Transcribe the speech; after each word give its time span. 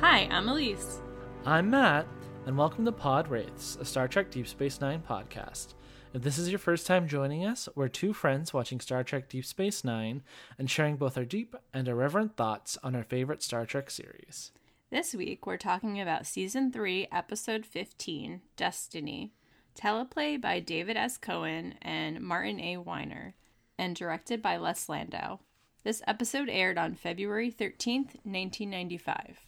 Hi, 0.00 0.26
I'm 0.30 0.48
Elise. 0.48 1.02
I'm 1.44 1.68
Matt, 1.68 2.06
and 2.46 2.56
welcome 2.56 2.86
to 2.86 2.90
Pod 2.92 3.28
Wraiths, 3.28 3.76
a 3.78 3.84
Star 3.84 4.08
Trek 4.08 4.30
Deep 4.30 4.48
Space 4.48 4.80
Nine 4.80 5.02
podcast. 5.06 5.74
If 6.14 6.22
this 6.22 6.38
is 6.38 6.48
your 6.48 6.58
first 6.58 6.86
time 6.86 7.06
joining 7.06 7.44
us, 7.44 7.68
we're 7.74 7.88
two 7.88 8.14
friends 8.14 8.54
watching 8.54 8.80
Star 8.80 9.04
Trek 9.04 9.28
Deep 9.28 9.44
Space 9.44 9.84
Nine 9.84 10.22
and 10.58 10.70
sharing 10.70 10.96
both 10.96 11.18
our 11.18 11.26
deep 11.26 11.54
and 11.74 11.86
irreverent 11.86 12.34
thoughts 12.34 12.78
on 12.82 12.96
our 12.96 13.02
favorite 13.02 13.42
Star 13.42 13.66
Trek 13.66 13.90
series. 13.90 14.52
This 14.88 15.12
week, 15.12 15.46
we're 15.46 15.58
talking 15.58 16.00
about 16.00 16.26
Season 16.26 16.72
3, 16.72 17.08
Episode 17.12 17.66
15, 17.66 18.40
Destiny, 18.56 19.34
teleplay 19.78 20.40
by 20.40 20.60
David 20.60 20.96
S. 20.96 21.18
Cohen 21.18 21.74
and 21.82 22.22
Martin 22.22 22.58
A. 22.58 22.78
Weiner, 22.78 23.34
and 23.76 23.94
directed 23.94 24.40
by 24.40 24.56
Les 24.56 24.88
Landau. 24.88 25.40
This 25.84 26.00
episode 26.06 26.48
aired 26.48 26.78
on 26.78 26.94
February 26.94 27.52
13th, 27.52 28.16
1995. 28.24 29.40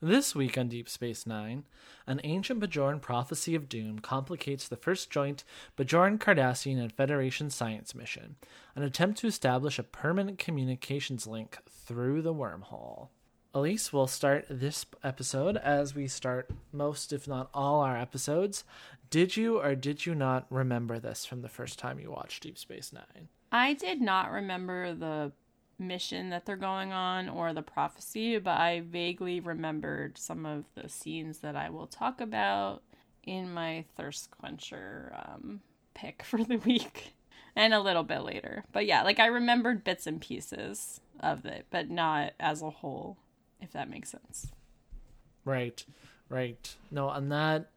This 0.00 0.32
week 0.32 0.56
on 0.56 0.68
Deep 0.68 0.88
Space 0.88 1.26
Nine, 1.26 1.64
an 2.06 2.20
ancient 2.22 2.60
Bajoran 2.60 3.02
prophecy 3.02 3.56
of 3.56 3.68
doom 3.68 3.98
complicates 3.98 4.68
the 4.68 4.76
first 4.76 5.10
joint 5.10 5.42
Bajoran 5.76 6.18
Cardassian 6.18 6.78
and 6.80 6.92
Federation 6.92 7.50
science 7.50 7.96
mission, 7.96 8.36
an 8.76 8.84
attempt 8.84 9.18
to 9.18 9.26
establish 9.26 9.76
a 9.76 9.82
permanent 9.82 10.38
communications 10.38 11.26
link 11.26 11.58
through 11.68 12.22
the 12.22 12.32
wormhole. 12.32 13.08
Elise 13.52 13.92
will 13.92 14.06
start 14.06 14.46
this 14.48 14.86
episode 15.02 15.56
as 15.56 15.96
we 15.96 16.06
start 16.06 16.48
most, 16.70 17.12
if 17.12 17.26
not 17.26 17.50
all, 17.52 17.80
our 17.80 17.96
episodes. 17.96 18.62
Did 19.10 19.36
you 19.36 19.60
or 19.60 19.74
did 19.74 20.06
you 20.06 20.14
not 20.14 20.46
remember 20.48 21.00
this 21.00 21.24
from 21.24 21.42
the 21.42 21.48
first 21.48 21.76
time 21.76 21.98
you 21.98 22.12
watched 22.12 22.44
Deep 22.44 22.56
Space 22.56 22.92
Nine? 22.92 23.26
I 23.50 23.74
did 23.74 24.00
not 24.00 24.30
remember 24.30 24.94
the 24.94 25.32
mission 25.78 26.30
that 26.30 26.44
they're 26.46 26.56
going 26.56 26.92
on 26.92 27.28
or 27.28 27.52
the 27.52 27.62
prophecy, 27.62 28.38
but 28.38 28.58
I 28.58 28.80
vaguely 28.80 29.40
remembered 29.40 30.18
some 30.18 30.44
of 30.44 30.64
the 30.74 30.88
scenes 30.88 31.38
that 31.38 31.56
I 31.56 31.70
will 31.70 31.86
talk 31.86 32.20
about 32.20 32.82
in 33.24 33.52
my 33.52 33.84
thirst 33.96 34.30
quencher 34.30 35.14
um, 35.14 35.60
pick 35.94 36.22
for 36.24 36.42
the 36.42 36.56
week 36.56 37.14
and 37.54 37.74
a 37.74 37.80
little 37.80 38.04
bit 38.04 38.22
later. 38.22 38.64
But 38.72 38.86
yeah, 38.86 39.02
like 39.02 39.18
I 39.18 39.26
remembered 39.26 39.84
bits 39.84 40.06
and 40.06 40.20
pieces 40.20 41.00
of 41.20 41.44
it, 41.44 41.66
but 41.70 41.90
not 41.90 42.32
as 42.38 42.62
a 42.62 42.70
whole, 42.70 43.18
if 43.60 43.72
that 43.72 43.90
makes 43.90 44.10
sense. 44.10 44.48
Right, 45.44 45.84
right. 46.28 46.74
No, 46.90 47.08
on 47.08 47.28
that, 47.30 47.70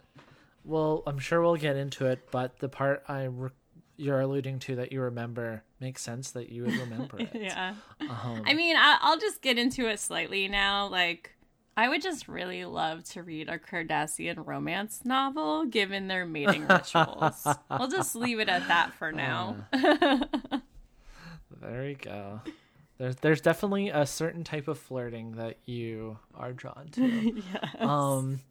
well, 0.64 1.04
I'm 1.08 1.20
sure 1.20 1.42
we'll 1.42 1.56
get 1.56 1.76
into 1.76 2.06
it, 2.06 2.30
but 2.32 2.60
the 2.60 2.70
part 2.70 3.04
I 3.08 3.24
re- 3.24 3.50
you're 3.98 4.20
alluding 4.20 4.60
to 4.60 4.76
that 4.78 4.92
you 4.92 5.02
remember 5.02 5.64
makes 5.82 6.02
sense 6.02 6.32
that 6.32 6.50
you 6.50 6.64
would 6.64 6.76
remember 6.76 7.18
it. 7.20 7.30
yeah. 7.34 7.74
Um, 8.02 8.44
I 8.46 8.54
mean, 8.54 8.76
I- 8.78 9.00
I'll 9.02 9.20
just 9.20 9.42
get 9.42 9.58
into 9.58 9.88
it 9.88 10.00
slightly 10.00 10.48
now. 10.48 10.88
Like, 10.88 11.32
I 11.76 11.90
would 11.90 12.02
just 12.02 12.28
really 12.28 12.64
love 12.66 13.04
to 13.12 13.24
read 13.24 13.50
a 13.50 13.58
Cardassian 13.58 14.46
romance 14.46 15.02
novel 15.06 15.66
given 15.66 16.08
their 16.08 16.26
mating 16.26 16.68
rituals. 16.70 17.48
I'll 17.70 17.88
just 17.90 18.16
leave 18.16 18.40
it 18.40 18.50
at 18.50 18.68
that 18.68 18.94
for 18.94 19.12
now. 19.12 19.56
Uh, 19.74 20.20
there 21.62 21.88
you 21.90 21.96
go. 21.96 22.42
There's 22.98 23.16
there's 23.18 23.42
definitely 23.42 23.90
a 23.90 24.06
certain 24.06 24.44
type 24.44 24.68
of 24.68 24.78
flirting 24.78 25.32
that 25.34 25.58
you 25.66 26.20
are 26.36 26.54
drawn 26.54 26.88
to. 26.92 27.42
yes. 27.54 27.76
Um 27.80 28.42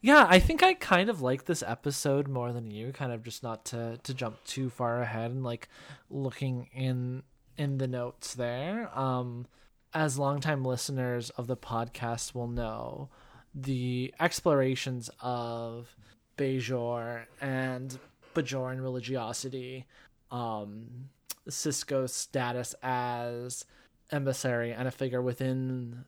yeah, 0.00 0.26
I 0.28 0.38
think 0.38 0.62
I 0.62 0.74
kind 0.74 1.10
of 1.10 1.20
like 1.20 1.44
this 1.44 1.62
episode 1.62 2.28
more 2.28 2.52
than 2.52 2.70
you, 2.70 2.92
kind 2.92 3.12
of 3.12 3.22
just 3.22 3.42
not 3.42 3.64
to 3.66 3.98
to 4.02 4.14
jump 4.14 4.42
too 4.44 4.70
far 4.70 5.02
ahead 5.02 5.30
and 5.30 5.44
like 5.44 5.68
looking 6.08 6.68
in 6.72 7.22
in 7.56 7.78
the 7.78 7.88
notes 7.88 8.34
there. 8.34 8.90
Um 8.98 9.46
as 9.92 10.18
longtime 10.18 10.64
listeners 10.64 11.30
of 11.30 11.46
the 11.46 11.56
podcast 11.56 12.34
will 12.34 12.46
know, 12.46 13.08
the 13.54 14.14
explorations 14.20 15.10
of 15.20 15.96
Bajor 16.38 17.24
and 17.40 17.98
Bajoran 18.34 18.80
religiosity, 18.80 19.86
um, 20.30 21.08
Sisko's 21.48 22.14
status 22.14 22.74
as 22.82 23.64
emissary 24.10 24.72
and 24.72 24.86
a 24.86 24.92
figure 24.92 25.20
within 25.22 26.04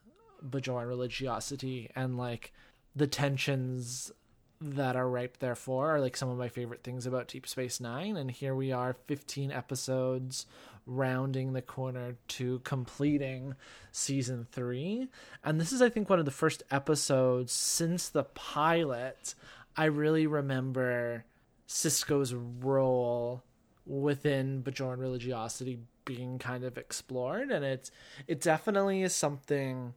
Bajoran 0.49 0.87
religiosity, 0.87 1.91
and 1.97 2.17
like 2.17 2.53
the 2.95 3.07
tensions 3.07 4.13
that 4.61 4.95
are 4.95 5.09
ripe 5.09 5.39
therefore 5.39 5.97
are 5.97 6.01
like 6.01 6.17
some 6.17 6.29
of 6.29 6.39
my 6.39 6.49
favorite 6.49 6.85
things 6.85 7.07
about 7.07 7.29
Deep 7.29 7.47
Space 7.47 7.81
Nine. 7.81 8.17
And 8.17 8.31
here 8.31 8.55
we 8.55 8.73
are, 8.73 8.95
15 9.07 9.51
episodes 9.51 10.47
rounding 10.87 11.53
the 11.53 11.63
corner 11.63 12.17
to 12.29 12.61
completing 12.61 13.55
season 13.91 14.47
three. 14.51 15.09
And 15.45 15.61
this 15.61 15.73
is, 15.73 15.83
I 15.83 15.89
think, 15.89 16.09
one 16.09 16.19
of 16.19 16.25
the 16.25 16.31
first 16.31 16.63
episodes 16.71 17.53
since 17.53 18.09
the 18.09 18.25
pilot. 18.25 19.35
I 19.77 19.87
really 19.87 20.27
remember 20.27 21.25
Sisko's 21.69 22.35
role 22.35 23.43
within 23.87 24.63
Bajoran 24.63 24.99
religiosity 24.99 25.79
being 26.05 26.39
kind 26.39 26.65
of 26.65 26.77
explored, 26.77 27.51
and 27.51 27.65
it's 27.65 27.91
it 28.27 28.41
definitely 28.41 29.03
is 29.03 29.15
something 29.15 29.95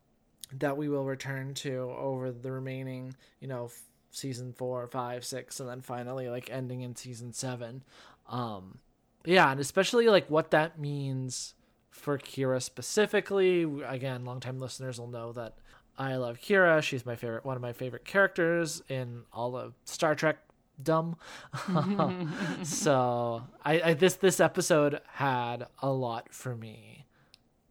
that 0.54 0.78
we 0.78 0.90
will 0.90 1.06
return 1.06 1.54
to 1.56 1.94
over 1.98 2.32
the 2.32 2.52
remaining, 2.52 3.16
you 3.40 3.48
know, 3.48 3.70
season 4.12 4.54
four, 4.54 4.88
five, 4.88 5.26
six, 5.26 5.60
and 5.60 5.70
then 5.70 5.82
finally 5.82 6.30
like 6.30 6.50
ending 6.50 6.82
in 6.82 6.96
season 6.96 7.34
seven. 7.34 7.84
Um, 8.30 8.80
yeah, 9.26 9.52
and 9.52 9.60
especially 9.60 10.08
like 10.08 10.30
what 10.30 10.52
that 10.52 10.80
means 10.80 11.54
for 11.90 12.18
Kira 12.18 12.62
specifically. 12.62 13.64
Again, 13.86 14.26
longtime 14.26 14.60
listeners 14.60 15.00
will 15.00 15.08
know 15.08 15.32
that 15.34 15.56
I 15.98 16.16
love 16.16 16.40
Kira. 16.40 16.82
She's 16.82 17.06
my 17.06 17.16
favorite, 17.16 17.46
one 17.46 17.56
of 17.56 17.62
my 17.62 17.74
favorite 17.74 18.06
characters 18.06 18.82
in 18.90 19.24
all 19.34 19.56
of 19.56 19.74
Star 19.86 20.16
Trek. 20.16 20.38
Dumb. 20.82 21.16
so 22.64 23.44
I, 23.64 23.82
I 23.82 23.94
this 23.94 24.16
this 24.16 24.42
episode 24.42 25.00
had 25.08 25.68
a 25.82 25.90
lot 25.90 26.34
for 26.34 26.54
me. 26.54 27.06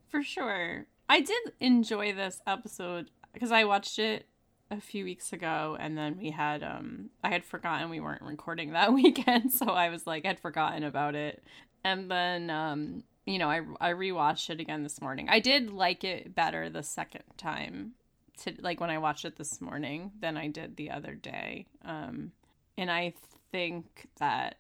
For 0.09 0.23
sure. 0.23 0.87
I 1.09 1.21
did 1.21 1.53
enjoy 1.61 2.13
this 2.13 2.41
episode 2.47 3.11
because 3.33 3.53
I 3.53 3.65
watched 3.65 3.99
it 3.99 4.27
a 4.71 4.81
few 4.81 5.05
weeks 5.05 5.33
ago 5.33 5.77
and 5.79 5.97
then 5.97 6.17
we 6.19 6.31
had 6.31 6.63
um 6.63 7.11
I 7.23 7.29
had 7.31 7.45
forgotten 7.45 7.91
we 7.91 8.01
weren't 8.01 8.23
recording 8.23 8.73
that 8.73 8.93
weekend 8.95 9.53
so 9.53 9.67
I 9.67 9.91
was 9.91 10.07
like 10.07 10.25
I'd 10.25 10.41
forgotten 10.41 10.85
about 10.85 11.15
it 11.15 11.43
and 11.85 12.11
then 12.11 12.51
um 12.51 13.05
you 13.27 13.39
know 13.39 13.49
I 13.51 13.61
I 13.81 13.93
rewatched 13.93 14.51
it 14.51 14.61
again 14.61 14.83
this 14.83 15.01
morning. 15.01 15.29
I 15.29 15.41
did 15.41 15.71
like 15.71 16.05
it 16.05 16.35
better 16.35 16.69
the 16.71 16.83
second 16.83 17.25
time 17.37 17.93
to 18.39 18.55
like 18.61 18.81
when 18.81 18.91
I 18.91 18.99
watched 18.99 19.25
it 19.25 19.37
this 19.37 19.61
morning 19.61 20.13
than 20.21 20.37
I 20.37 20.49
did 20.49 20.77
the 20.77 20.91
other 20.91 21.15
day. 21.15 21.67
Um 21.85 22.33
and 22.77 22.91
I 22.91 23.15
think 23.53 24.09
that 24.19 24.57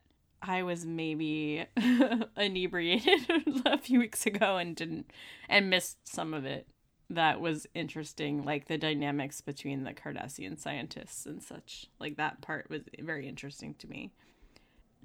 I 0.46 0.62
was 0.62 0.84
maybe 0.84 1.64
inebriated 2.36 3.62
a 3.66 3.78
few 3.78 3.98
weeks 3.98 4.26
ago 4.26 4.56
and 4.56 4.76
didn't 4.76 5.10
and 5.48 5.70
missed 5.70 6.06
some 6.06 6.34
of 6.34 6.44
it 6.44 6.66
that 7.10 7.40
was 7.40 7.66
interesting, 7.74 8.44
like 8.44 8.66
the 8.66 8.78
dynamics 8.78 9.40
between 9.40 9.84
the 9.84 9.92
Cardassian 9.92 10.58
scientists 10.58 11.26
and 11.26 11.42
such. 11.42 11.86
Like 11.98 12.16
that 12.16 12.40
part 12.40 12.68
was 12.70 12.82
very 12.98 13.28
interesting 13.28 13.74
to 13.78 13.88
me. 13.88 14.10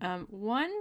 Um, 0.02 0.28
one 0.30 0.72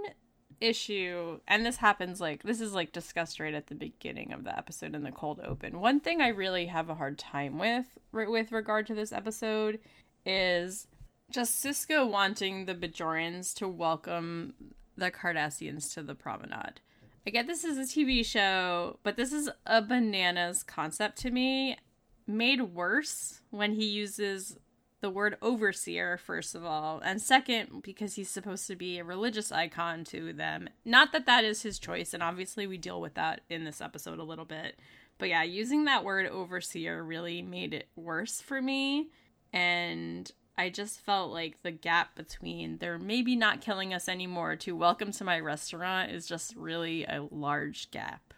issue, 0.61 1.39
and 1.47 1.65
this 1.65 1.77
happens 1.77 2.19
like 2.19 2.43
this 2.43 2.61
is 2.61 2.73
like 2.73 2.91
discussed 2.91 3.39
right 3.39 3.53
at 3.53 3.67
the 3.67 3.75
beginning 3.75 4.33
of 4.33 4.43
the 4.43 4.57
episode 4.57 4.95
in 4.95 5.03
the 5.03 5.11
cold 5.11 5.39
open. 5.45 5.79
One 5.79 5.99
thing 5.99 6.21
I 6.21 6.29
really 6.29 6.65
have 6.67 6.89
a 6.89 6.95
hard 6.95 7.17
time 7.17 7.59
with 7.59 7.97
with 8.11 8.51
regard 8.51 8.87
to 8.87 8.95
this 8.95 9.11
episode 9.11 9.79
is 10.25 10.87
just 11.29 11.63
Sisko 11.63 12.09
wanting 12.09 12.65
the 12.65 12.75
Bajorans 12.75 13.53
to 13.55 13.67
welcome 13.67 14.53
the 14.97 15.11
Cardassians 15.11 15.93
to 15.93 16.01
the 16.01 16.15
promenade. 16.15 16.81
I 17.25 17.29
get 17.29 17.47
this 17.47 17.63
is 17.63 17.77
a 17.77 17.81
TV 17.81 18.25
show, 18.25 18.97
but 19.03 19.15
this 19.15 19.31
is 19.31 19.49
a 19.65 19.81
bananas 19.81 20.63
concept 20.63 21.17
to 21.19 21.31
me. 21.31 21.77
Made 22.25 22.61
worse 22.73 23.41
when 23.51 23.73
he 23.73 23.85
uses 23.85 24.57
the 25.01 25.09
word 25.09 25.37
overseer, 25.41 26.17
first 26.17 26.55
of 26.55 26.65
all, 26.65 26.99
and 26.99 27.21
second, 27.21 27.83
because 27.83 28.15
he's 28.15 28.29
supposed 28.29 28.67
to 28.67 28.75
be 28.75 28.99
a 28.99 29.03
religious 29.03 29.51
icon 29.51 30.03
to 30.05 30.33
them. 30.33 30.67
Not 30.83 31.11
that 31.11 31.25
that 31.25 31.43
is 31.43 31.61
his 31.61 31.79
choice, 31.79 32.13
and 32.13 32.21
obviously 32.21 32.67
we 32.67 32.77
deal 32.77 32.99
with 32.99 33.13
that 33.13 33.41
in 33.49 33.63
this 33.63 33.81
episode 33.81 34.19
a 34.19 34.23
little 34.23 34.45
bit. 34.45 34.77
But 35.17 35.29
yeah, 35.29 35.43
using 35.43 35.85
that 35.85 36.03
word 36.03 36.27
overseer 36.27 37.03
really 37.03 37.41
made 37.41 37.73
it 37.73 37.87
worse 37.95 38.41
for 38.41 38.61
me. 38.61 39.09
And 39.53 40.31
I 40.59 40.67
just 40.67 40.99
felt 40.99 41.31
like 41.31 41.63
the 41.63 41.71
gap 41.71 42.15
between 42.15 42.79
they're 42.79 42.99
maybe 42.99 43.37
not 43.37 43.61
killing 43.61 43.93
us 43.93 44.09
anymore 44.09 44.57
to 44.57 44.75
welcome 44.75 45.13
to 45.13 45.23
my 45.23 45.39
restaurant 45.39 46.11
is 46.11 46.27
just 46.27 46.53
really 46.53 47.05
a 47.05 47.25
large 47.31 47.89
gap. 47.91 48.33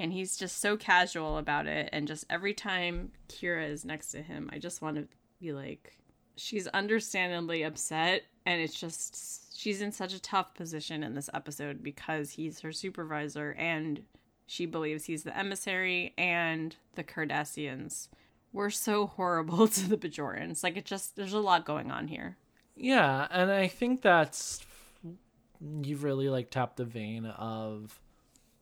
And 0.00 0.12
he's 0.12 0.36
just 0.36 0.60
so 0.60 0.76
casual 0.76 1.38
about 1.38 1.68
it. 1.68 1.88
And 1.92 2.08
just 2.08 2.26
every 2.28 2.52
time 2.52 3.12
Kira 3.28 3.70
is 3.70 3.84
next 3.84 4.10
to 4.10 4.22
him, 4.22 4.50
I 4.52 4.58
just 4.58 4.82
want 4.82 4.96
to 4.96 5.06
be 5.40 5.52
like, 5.52 5.96
she's 6.34 6.66
understandably 6.66 7.62
upset. 7.62 8.24
And 8.44 8.60
it's 8.60 8.80
just, 8.80 9.56
she's 9.56 9.80
in 9.80 9.92
such 9.92 10.12
a 10.12 10.20
tough 10.20 10.54
position 10.54 11.04
in 11.04 11.14
this 11.14 11.30
episode 11.32 11.80
because 11.80 12.32
he's 12.32 12.58
her 12.58 12.72
supervisor 12.72 13.54
and 13.56 14.02
she 14.48 14.66
believes 14.66 15.04
he's 15.04 15.22
the 15.22 15.38
emissary 15.38 16.12
and 16.18 16.74
the 16.96 17.04
Cardassians 17.04 18.08
we're 18.52 18.70
so 18.70 19.06
horrible 19.06 19.68
to 19.68 19.88
the 19.88 19.96
Bajorans. 19.96 20.62
Like 20.62 20.76
it 20.76 20.84
just 20.84 21.16
there's 21.16 21.32
a 21.32 21.40
lot 21.40 21.64
going 21.64 21.90
on 21.90 22.08
here. 22.08 22.36
Yeah, 22.76 23.26
and 23.30 23.50
I 23.50 23.68
think 23.68 24.02
that's 24.02 24.60
you've 25.60 26.04
really 26.04 26.28
like 26.28 26.50
tapped 26.50 26.76
the 26.78 26.84
vein 26.84 27.26
of 27.26 28.00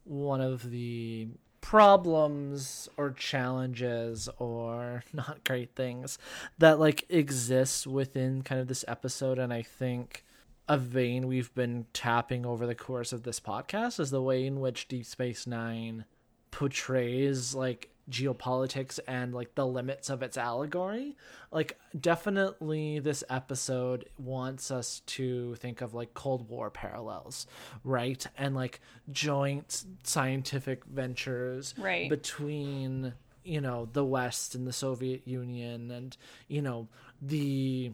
one 0.05 0.41
of 0.41 0.69
the 0.71 1.29
problems 1.61 2.89
or 2.97 3.11
challenges 3.11 4.29
or 4.39 5.03
not 5.13 5.45
great 5.45 5.75
things 5.75 6.19
that 6.59 6.79
like 6.79 7.05
exists 7.09 7.87
within 7.87 8.43
kind 8.43 8.61
of 8.61 8.69
this 8.69 8.85
episode 8.89 9.39
and 9.39 9.53
I 9.53 9.63
think 9.63 10.25
a 10.69 10.79
vein 10.79 11.27
we've 11.27 11.55
been 11.55 11.87
tapping 11.93 12.47
over 12.47 12.67
the 12.67 12.75
course 12.75 13.13
of 13.13 13.23
this 13.23 13.41
podcast 13.41 14.01
is 14.01 14.11
the 14.11 14.23
way 14.23 14.47
in 14.47 14.61
which 14.61 14.89
Deep 14.89 15.05
Space 15.05 15.47
9 15.47 16.05
portrays 16.51 17.55
like 17.55 17.91
geopolitics 18.11 18.99
and 19.07 19.35
like 19.35 19.55
the 19.55 19.67
limits 19.67 20.11
of 20.11 20.23
its 20.23 20.37
allegory. 20.37 21.17
Like 21.51 21.79
definitely 21.99 22.99
this 22.99 23.23
episode 23.29 24.09
wants 24.19 24.71
us 24.71 25.01
to 25.07 25.55
think 25.57 25.81
of 25.81 25.95
like 25.95 26.15
Cold 26.15 26.49
War 26.49 26.71
parallels, 26.71 27.47
right? 27.85 28.27
And 28.37 28.55
like 28.55 28.81
joint 29.11 29.85
scientific 30.03 30.85
ventures 30.85 31.75
right. 31.79 32.09
between, 32.09 33.13
you 33.45 33.61
know, 33.61 33.89
the 33.93 34.05
West 34.05 34.55
and 34.55 34.67
the 34.67 34.73
Soviet 34.73 35.27
Union 35.27 35.91
and, 35.91 36.17
you 36.49 36.63
know, 36.63 36.89
the 37.21 37.93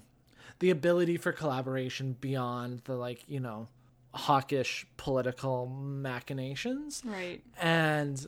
the 0.61 0.71
ability 0.71 1.17
for 1.17 1.33
collaboration 1.33 2.17
beyond 2.21 2.83
the 2.85 2.95
like, 2.95 3.25
you 3.27 3.41
know, 3.41 3.67
hawkish 4.13 4.87
political 4.97 5.67
machinations. 5.67 7.03
Right. 7.05 7.43
And 7.61 8.25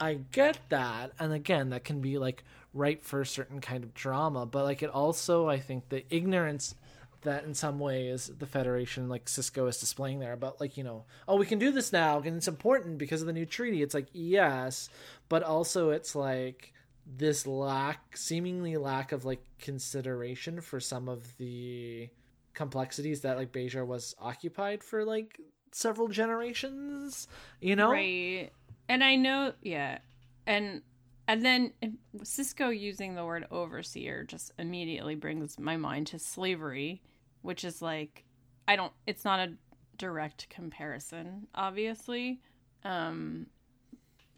I 0.00 0.20
get 0.32 0.58
that, 0.68 1.12
and 1.18 1.32
again, 1.32 1.70
that 1.70 1.84
can 1.84 2.00
be 2.00 2.18
like 2.18 2.44
ripe 2.74 3.04
for 3.04 3.20
a 3.20 3.26
certain 3.26 3.60
kind 3.60 3.84
of 3.84 3.94
drama, 3.94 4.46
but 4.46 4.64
like 4.64 4.82
it 4.82 4.90
also, 4.90 5.48
I 5.48 5.58
think, 5.58 5.88
the 5.88 6.04
ignorance 6.14 6.74
that 7.22 7.44
in 7.44 7.54
some 7.54 7.78
ways 7.80 8.30
the 8.38 8.46
Federation, 8.46 9.08
like 9.08 9.26
Sisko, 9.26 9.68
is 9.68 9.80
displaying 9.80 10.20
there 10.20 10.32
about 10.32 10.60
like 10.60 10.76
you 10.76 10.84
know, 10.84 11.04
oh, 11.26 11.36
we 11.36 11.46
can 11.46 11.58
do 11.58 11.72
this 11.72 11.92
now, 11.92 12.18
and 12.18 12.36
it's 12.36 12.48
important 12.48 12.98
because 12.98 13.20
of 13.20 13.26
the 13.26 13.32
new 13.32 13.46
treaty. 13.46 13.82
It's 13.82 13.94
like 13.94 14.08
yes, 14.12 14.88
but 15.28 15.42
also 15.42 15.90
it's 15.90 16.14
like 16.14 16.72
this 17.16 17.46
lack, 17.46 18.16
seemingly 18.16 18.76
lack 18.76 19.12
of 19.12 19.24
like 19.24 19.42
consideration 19.58 20.60
for 20.60 20.78
some 20.78 21.08
of 21.08 21.36
the 21.38 22.08
complexities 22.54 23.22
that 23.22 23.36
like 23.36 23.52
Bajor 23.52 23.86
was 23.86 24.14
occupied 24.20 24.82
for 24.84 25.04
like 25.04 25.40
several 25.72 26.08
generations. 26.08 27.26
You 27.60 27.76
know, 27.76 27.90
right? 27.90 28.50
And 28.88 29.04
I 29.04 29.16
know, 29.16 29.52
yeah, 29.62 29.98
and 30.46 30.82
and 31.26 31.44
then 31.44 31.72
Sisko 32.16 32.76
using 32.76 33.14
the 33.14 33.24
word 33.24 33.46
overseer 33.50 34.24
just 34.24 34.52
immediately 34.58 35.14
brings 35.14 35.58
my 35.58 35.76
mind 35.76 36.06
to 36.08 36.18
slavery, 36.18 37.02
which 37.42 37.64
is 37.64 37.82
like 37.82 38.24
I 38.66 38.76
don't. 38.76 38.92
It's 39.06 39.24
not 39.24 39.40
a 39.40 39.52
direct 39.98 40.48
comparison, 40.48 41.48
obviously, 41.54 42.40
um, 42.84 43.46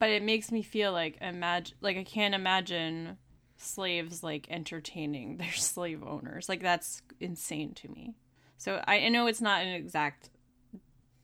but 0.01 0.11
it 0.11 0.23
makes 0.23 0.51
me 0.51 0.63
feel 0.63 0.93
like 0.93 1.19
imagine 1.21 1.77
like 1.81 1.97
I 1.97 2.05
can't 2.05 2.35
imagine 2.35 3.19
slaves 3.57 4.25
like 4.25 4.49
entertaining 4.51 5.37
their 5.39 5.53
slave 5.53 6.03
owners. 6.03 6.49
Like 6.49 6.61
that's 6.61 7.03
insane 7.21 7.75
to 7.75 7.89
me. 7.89 8.17
So 8.57 8.83
I, 8.87 8.97
I 8.97 9.09
know 9.11 9.27
it's 9.27 9.41
not 9.41 9.63
an 9.63 9.69
exact 9.69 10.31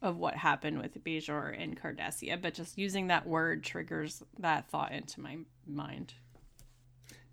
of 0.01 0.17
what 0.17 0.35
happened 0.35 0.79
with 0.79 1.03
Bajor 1.03 1.55
and 1.59 1.79
Cardassia, 1.79 2.41
but 2.41 2.53
just 2.53 2.77
using 2.77 3.07
that 3.07 3.27
word 3.27 3.63
triggers 3.63 4.23
that 4.39 4.69
thought 4.69 4.91
into 4.91 5.19
my 5.19 5.37
mind. 5.65 6.13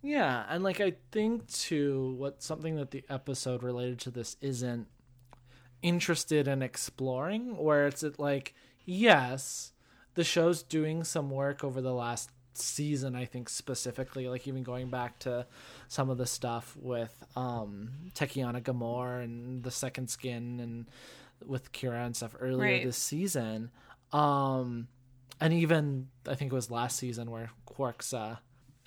Yeah, 0.02 0.44
and 0.48 0.62
like 0.62 0.80
I 0.80 0.94
think 1.12 1.46
too, 1.48 2.14
what 2.18 2.42
something 2.42 2.76
that 2.76 2.90
the 2.90 3.04
episode 3.08 3.62
related 3.62 3.98
to 4.00 4.10
this 4.10 4.36
isn't 4.40 4.86
interested 5.82 6.48
in 6.48 6.62
exploring, 6.62 7.56
where 7.56 7.86
it's 7.86 8.04
like, 8.18 8.54
yes, 8.84 9.72
the 10.14 10.24
show's 10.24 10.62
doing 10.62 11.04
some 11.04 11.30
work 11.30 11.64
over 11.64 11.80
the 11.80 11.94
last 11.94 12.30
season, 12.52 13.16
I 13.16 13.24
think 13.24 13.48
specifically, 13.48 14.28
like 14.28 14.46
even 14.46 14.62
going 14.62 14.88
back 14.88 15.18
to 15.20 15.46
some 15.88 16.10
of 16.10 16.18
the 16.18 16.26
stuff 16.26 16.76
with 16.78 17.24
um 17.36 17.90
Tekeny 18.14 18.62
Ghemor 18.62 19.22
and 19.22 19.62
the 19.62 19.70
second 19.70 20.08
skin 20.08 20.60
and 20.60 20.86
with 21.46 21.72
Kira 21.72 22.04
and 22.04 22.16
stuff 22.16 22.36
earlier 22.38 22.72
right. 22.72 22.84
this 22.84 22.96
season. 22.96 23.70
Um, 24.12 24.88
and 25.40 25.52
even 25.52 26.08
I 26.28 26.34
think 26.34 26.52
it 26.52 26.54
was 26.54 26.70
last 26.70 26.96
season 26.96 27.30
where 27.30 27.50
Quark's 27.66 28.12
uh, 28.12 28.36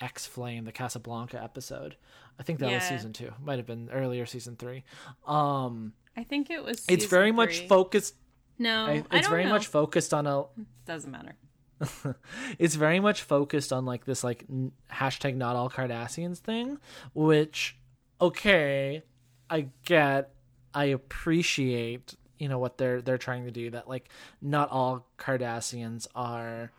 X 0.00 0.26
Flame, 0.26 0.64
the 0.64 0.72
Casablanca 0.72 1.42
episode. 1.42 1.96
I 2.38 2.42
think 2.42 2.60
that 2.60 2.70
yeah. 2.70 2.76
was 2.76 2.84
season 2.84 3.12
two. 3.12 3.32
Might 3.42 3.58
have 3.58 3.66
been 3.66 3.90
earlier 3.92 4.26
season 4.26 4.56
three. 4.56 4.84
Um, 5.26 5.92
I 6.16 6.24
think 6.24 6.50
it 6.50 6.64
was. 6.64 6.84
it's 6.88 7.04
very 7.04 7.30
three. 7.30 7.36
much 7.36 7.66
focused. 7.66 8.14
No, 8.58 8.86
I, 8.86 9.04
it's 9.12 9.26
I 9.26 9.30
very 9.30 9.44
know. 9.44 9.50
much 9.50 9.66
focused 9.66 10.14
on 10.14 10.26
a. 10.26 10.44
Doesn't 10.86 11.10
matter. 11.10 11.34
it's 12.58 12.74
very 12.74 13.00
much 13.00 13.22
focused 13.22 13.72
on 13.72 13.84
like 13.84 14.04
this 14.04 14.24
like 14.24 14.44
n- 14.50 14.72
hashtag 14.92 15.36
not 15.36 15.56
all 15.56 15.70
Cardassians 15.70 16.38
thing, 16.38 16.78
which 17.14 17.76
okay, 18.20 19.02
I 19.48 19.68
get, 19.84 20.32
I 20.74 20.86
appreciate 20.86 22.14
you 22.38 22.48
know 22.48 22.58
what 22.58 22.78
they're 22.78 23.00
they're 23.02 23.18
trying 23.18 23.44
to 23.44 23.50
do 23.50 23.70
that 23.70 23.88
like 23.88 24.08
not 24.40 24.70
all 24.70 25.06
cardassians 25.18 26.06
are 26.14 26.70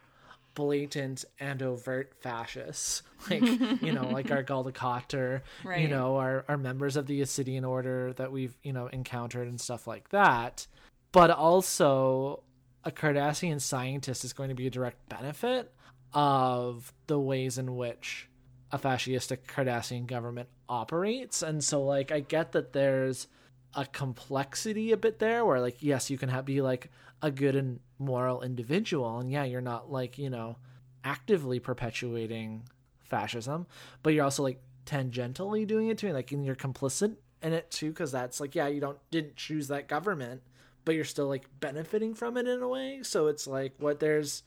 blatant 0.59 1.23
and 1.39 1.61
overt 1.61 2.13
fascists. 2.19 3.03
Like 3.29 3.41
you 3.81 3.91
know 3.91 4.07
like 4.07 4.31
our 4.31 4.45
Dukat 4.45 5.13
or 5.19 5.43
right. 5.65 5.81
you 5.81 5.89
know 5.89 6.15
our, 6.15 6.45
our 6.47 6.57
members 6.57 6.95
of 6.95 7.05
the 7.05 7.21
Obsidian 7.21 7.65
order 7.65 8.13
that 8.13 8.31
we've 8.31 8.57
you 8.63 8.71
know 8.71 8.87
encountered 8.87 9.49
and 9.49 9.59
stuff 9.59 9.87
like 9.87 10.07
that. 10.11 10.65
But 11.11 11.29
also 11.31 12.43
a 12.85 12.91
cardassian 12.91 13.59
scientist 13.59 14.23
is 14.23 14.31
going 14.31 14.47
to 14.49 14.55
be 14.55 14.67
a 14.67 14.69
direct 14.69 15.09
benefit 15.09 15.73
of 16.13 16.93
the 17.07 17.19
ways 17.19 17.57
in 17.57 17.75
which 17.75 18.29
a 18.71 18.79
fascistic 18.79 19.39
cardassian 19.47 20.07
government 20.07 20.47
operates. 20.69 21.41
And 21.41 21.61
so 21.61 21.83
like 21.83 22.13
i 22.13 22.21
get 22.21 22.53
that 22.53 22.71
there's 22.71 23.27
a 23.75 23.85
complexity 23.85 24.91
a 24.91 24.97
bit 24.97 25.19
there 25.19 25.45
where 25.45 25.59
like 25.59 25.77
yes 25.79 26.09
you 26.09 26.17
can 26.17 26.29
have, 26.29 26.45
be 26.45 26.61
like 26.61 26.89
a 27.21 27.29
good 27.29 27.55
and 27.55 27.79
moral 27.99 28.41
individual 28.41 29.19
and 29.19 29.31
yeah 29.31 29.43
you're 29.43 29.61
not 29.61 29.91
like 29.91 30.17
you 30.17 30.29
know 30.29 30.57
actively 31.03 31.59
perpetuating 31.59 32.63
fascism 33.03 33.67
but 34.03 34.13
you're 34.13 34.23
also 34.23 34.43
like 34.43 34.61
tangentially 34.85 35.67
doing 35.67 35.89
it 35.89 35.97
too 35.97 36.11
like 36.11 36.31
and 36.31 36.45
you're 36.45 36.55
complicit 36.55 37.15
in 37.41 37.53
it 37.53 37.69
too 37.69 37.89
because 37.89 38.11
that's 38.11 38.39
like 38.39 38.55
yeah 38.55 38.67
you 38.67 38.79
don't 38.79 38.97
didn't 39.11 39.35
choose 39.35 39.67
that 39.67 39.87
government 39.87 40.41
but 40.89 40.95
you're 40.95 41.05
still 41.05 41.27
like 41.27 41.47
benefiting 41.59 42.15
from 42.15 42.35
it 42.35 42.47
in 42.47 42.63
a 42.63 42.67
way. 42.67 43.01
So 43.03 43.27
it's 43.27 43.45
like 43.45 43.73
what 43.77 43.99
there's 43.99 44.41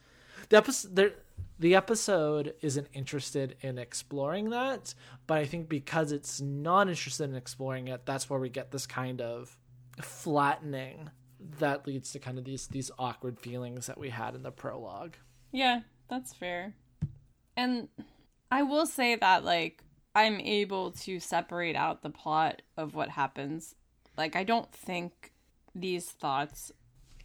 the 0.49 0.57
episode 0.57 0.93
there 0.93 1.13
the 1.63 1.75
episode 1.75 2.55
isn't 2.61 2.89
interested 2.91 3.55
in 3.61 3.77
exploring 3.77 4.49
that, 4.49 4.93
but 5.27 5.37
I 5.37 5.45
think 5.45 5.69
because 5.69 6.11
it's 6.11 6.41
not 6.41 6.89
interested 6.89 7.29
in 7.29 7.37
exploring 7.37 7.87
it, 7.87 8.05
that's 8.05 8.29
where 8.29 8.37
we 8.37 8.49
get 8.49 8.71
this 8.71 8.85
kind 8.85 9.21
of 9.21 9.57
flattening 10.01 11.09
that 11.59 11.87
leads 11.87 12.11
to 12.11 12.19
kind 12.19 12.37
of 12.37 12.43
these 12.43 12.67
these 12.67 12.91
awkward 12.99 13.39
feelings 13.39 13.87
that 13.87 13.97
we 13.97 14.09
had 14.09 14.35
in 14.35 14.43
the 14.43 14.51
prologue. 14.51 15.15
Yeah, 15.53 15.83
that's 16.09 16.33
fair. 16.33 16.73
And 17.55 17.87
I 18.51 18.63
will 18.63 18.85
say 18.85 19.15
that 19.15 19.45
like 19.45 19.85
I'm 20.13 20.41
able 20.41 20.91
to 20.91 21.17
separate 21.21 21.77
out 21.77 22.01
the 22.01 22.09
plot 22.09 22.61
of 22.75 22.93
what 22.93 23.07
happens. 23.07 23.73
Like 24.17 24.35
I 24.35 24.43
don't 24.43 24.69
think 24.73 25.31
these 25.73 26.11
thoughts 26.11 26.73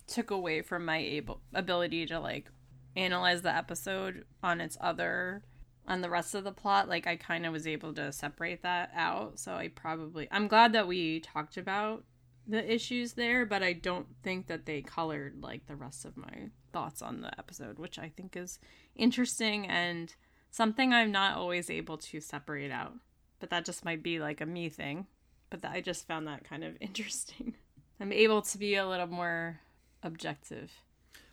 took 0.07 0.31
away 0.31 0.63
from 0.63 0.85
my 0.85 0.99
able 0.99 1.41
ability 1.53 2.07
to 2.07 2.21
like 2.21 2.53
analyze 2.99 3.43
the 3.43 3.55
episode 3.55 4.25
on 4.43 4.61
its 4.61 4.77
other 4.81 5.43
on 5.87 6.03
the 6.03 6.11
rest 6.11 6.35
of 6.35 6.45
the 6.45 6.53
plot 6.53 6.89
like 6.89 7.07
i 7.07 7.17
kind 7.17 7.47
of 7.47 7.53
was 7.53 7.67
able 7.67 7.95
to 7.95 8.13
separate 8.13 8.63
that 8.63 8.91
out. 8.95 9.39
So 9.39 9.55
i 9.55 9.69
probably 9.69 10.29
i'm 10.31 10.49
glad 10.49 10.73
that 10.73 10.89
we 10.89 11.21
talked 11.21 11.57
about 11.57 12.05
the 12.47 12.73
issues 12.73 13.13
there 13.13 13.45
but 13.45 13.63
i 13.63 13.73
don't 13.73 14.07
think 14.23 14.47
that 14.47 14.67
they 14.67 14.81
colored 14.81 15.43
like 15.43 15.67
the 15.67 15.77
rest 15.77 16.05
of 16.05 16.17
my 16.17 16.49
thoughts 16.73 17.03
on 17.03 17.21
the 17.21 17.39
episode 17.39 17.79
which 17.79 17.99
i 17.99 18.11
think 18.17 18.37
is 18.37 18.59
interesting 18.97 19.67
and 19.67 20.15
something 20.51 20.93
i'm 20.93 21.13
not 21.13 21.37
always 21.37 21.71
able 21.71 21.99
to 21.99 22.21
separate 22.21 22.71
out. 22.71 22.95
But 23.41 23.51
that 23.51 23.65
just 23.65 23.85
might 23.85 24.03
be 24.03 24.19
like 24.19 24.41
a 24.41 24.47
me 24.47 24.69
thing. 24.69 25.07
But 25.51 25.65
i 25.65 25.81
just 25.81 26.07
found 26.07 26.27
that 26.27 26.45
kind 26.45 26.65
of 26.65 26.77
interesting. 26.81 27.55
I'm 28.01 28.13
able 28.13 28.43
to 28.43 28.59
be 28.59 28.75
a 28.77 28.87
little 28.87 29.07
more 29.07 29.61
objective 30.03 30.71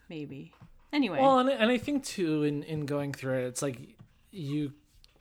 maybe 0.09 0.53
Anyway. 0.93 1.19
Well, 1.19 1.39
and, 1.39 1.49
and 1.49 1.69
I 1.69 1.77
think 1.77 2.03
too, 2.03 2.43
in 2.43 2.63
in 2.63 2.85
going 2.85 3.13
through 3.13 3.39
it, 3.39 3.47
it's 3.47 3.61
like 3.61 3.97
you 4.31 4.73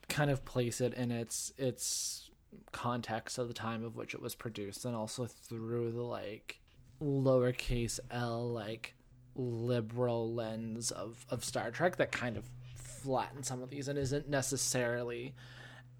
kind 0.09 0.31
of 0.31 0.45
place 0.45 0.81
it 0.81 0.95
in 0.95 1.11
its 1.11 1.53
its 1.57 2.31
context 2.73 3.39
of 3.39 3.49
the 3.49 3.55
time 3.55 3.85
of 3.85 3.97
which 3.97 4.15
it 4.15 4.23
was 4.23 4.35
produced, 4.35 4.85
and 4.85 4.95
also 4.95 5.27
through 5.27 5.93
the 5.93 6.03
like 6.03 6.61
lowercase 7.03 7.99
l 8.11 8.49
like 8.51 8.95
liberal 9.35 10.33
lens 10.33 10.91
of 10.91 11.27
of 11.31 11.45
Star 11.45 11.71
Trek 11.71 11.97
that 11.97 12.13
kind 12.13 12.37
of 12.37 12.49
flattens 12.77 13.49
some 13.49 13.63
of 13.63 13.71
these 13.71 13.89
and 13.89 13.99
isn't 13.99 14.29
necessarily 14.29 15.35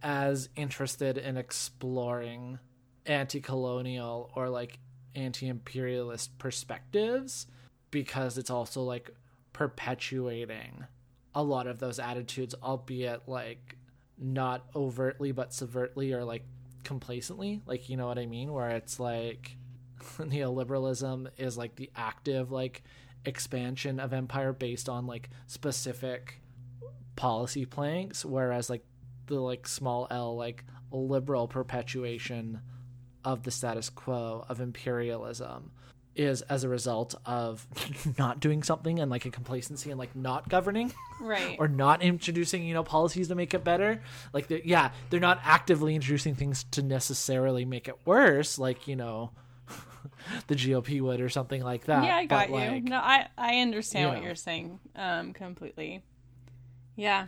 as 0.03 0.49
interested 0.57 1.19
in 1.19 1.37
exploring 1.37 2.59
anti-colonial 3.07 4.31
or 4.35 4.49
like 4.49 4.79
anti-imperialist 5.15 6.37
perspectives 6.39 7.47
because 7.91 8.39
it's 8.39 8.51
also 8.51 8.83
like 8.83 9.11
perpetuating 9.55 10.85
a 11.35 11.43
lot 11.43 11.67
of 11.67 11.79
those 11.79 11.99
attitudes 11.99 12.55
albeit 12.63 13.27
like 13.27 13.77
not 14.19 14.67
overtly 14.77 15.33
but 15.33 15.51
subvertly 15.51 16.13
or 16.13 16.25
like 16.25 16.45
complacently. 16.85 17.63
Like 17.67 17.89
you 17.89 17.97
know 17.97 18.07
what 18.07 18.19
i 18.19 18.27
mean? 18.27 18.53
Where 18.53 18.71
it's 18.71 19.01
like 19.01 19.57
neoliberalism 20.19 21.29
is 21.39 21.57
like 21.57 21.77
the 21.77 21.91
active 21.97 22.53
like 22.53 22.83
expansion 23.25 23.99
of 23.99 24.13
empire 24.13 24.53
based 24.53 24.89
on 24.89 25.07
like 25.07 25.31
specific 25.47 26.41
policy 27.17 27.65
planks 27.65 28.23
whereas 28.23 28.69
like 28.69 28.85
the 29.29 29.41
like 29.41 29.67
small 29.67 30.07
l 30.11 30.37
like 30.37 30.63
liberal 30.91 31.49
perpetuation 31.49 32.61
of 33.25 33.45
the 33.45 33.51
status 33.51 33.89
quo 33.89 34.45
of 34.49 34.61
imperialism 34.61 35.71
is 36.17 36.43
as 36.43 36.65
a 36.65 36.69
result 36.69 37.15
of 37.27 37.67
not 38.19 38.41
doing 38.41 38.63
something 38.63 38.99
and 39.01 39.11
like 39.11 39.25
a 39.27 39.31
complacency 39.31 39.91
and 39.91 39.99
like 39.99 40.15
not 40.15 40.49
governing 40.49 40.93
right. 41.21 41.57
or 41.59 41.69
not 41.69 42.03
introducing 42.03 42.65
you 42.65 42.75
know 42.75 42.83
policies 42.85 43.29
to 43.29 43.35
make 43.35 43.55
it 43.55 43.65
better. 43.65 44.01
Like 44.33 44.49
they're, 44.49 44.61
yeah 44.65 44.91
they're 45.11 45.21
not 45.21 45.41
actively 45.45 45.95
introducing 45.95 46.35
things 46.35 46.65
to 46.73 46.83
necessarily 46.83 47.65
make 47.65 47.89
it 47.89 47.97
worse 48.05 48.59
like 48.59 48.87
you 48.89 48.97
know 48.97 49.31
the 50.47 50.55
gop 50.55 51.01
would 51.01 51.21
or 51.21 51.29
something 51.29 51.63
like 51.63 51.85
that. 51.85 52.05
Yeah 52.05 52.17
i 52.17 52.25
got 52.27 52.51
But, 52.51 52.65
you. 52.65 52.71
like, 52.71 52.85
no 52.85 52.97
i 52.97 53.29
i 53.37 53.59
understand 53.61 54.03
you 54.03 54.09
what 54.09 54.19
know. 54.21 54.27
you're 54.27 54.35
saying 54.35 54.79
um 54.97 55.33
completely. 55.33 56.03
Yeah. 56.97 57.27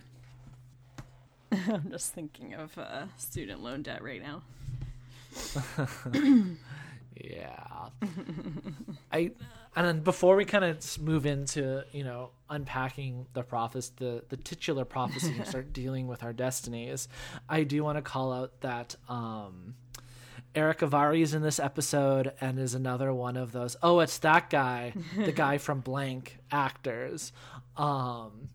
I'm 1.53 1.91
just 1.91 2.13
thinking 2.13 2.55
of 2.55 2.77
uh 2.79 3.07
student 3.17 3.63
loan 3.63 3.83
debt 3.83 4.03
right 4.03 4.23
now 4.23 4.43
Yeah. 7.17 7.89
I 9.13 9.31
and 9.75 9.87
then 9.87 10.01
before 10.01 10.37
we 10.37 10.45
kind 10.45 10.65
of 10.65 11.01
move 11.01 11.27
into 11.27 11.85
you 11.93 12.05
know 12.05 12.31
unpacking 12.49 13.27
the 13.33 13.43
prophecy, 13.43 13.93
the 13.97 14.25
the 14.29 14.37
titular 14.37 14.85
prophecy, 14.85 15.35
and 15.37 15.47
start 15.47 15.73
dealing 15.73 16.07
with 16.07 16.23
our 16.23 16.33
destinies, 16.33 17.09
I 17.49 17.65
do 17.65 17.83
want 17.85 17.99
to 17.99 18.03
call 18.03 18.33
out 18.33 18.61
that 18.61 18.97
um, 19.09 19.75
Erick 20.55 20.79
Avari 20.79 21.21
is 21.21 21.35
in 21.35 21.43
this 21.43 21.61
episode 21.61 22.33
and 22.41 22.59
is 22.59 22.75
another 22.75 23.13
one 23.13 23.37
of 23.37 23.53
those. 23.53 23.77
Oh, 23.83 24.01
it's 24.01 24.19
that 24.19 24.49
guy, 24.51 24.95
the 25.17 25.33
guy 25.33 25.59
from 25.59 25.81
Blank 25.81 26.39
actors. 26.51 27.33
Um, 27.77 28.49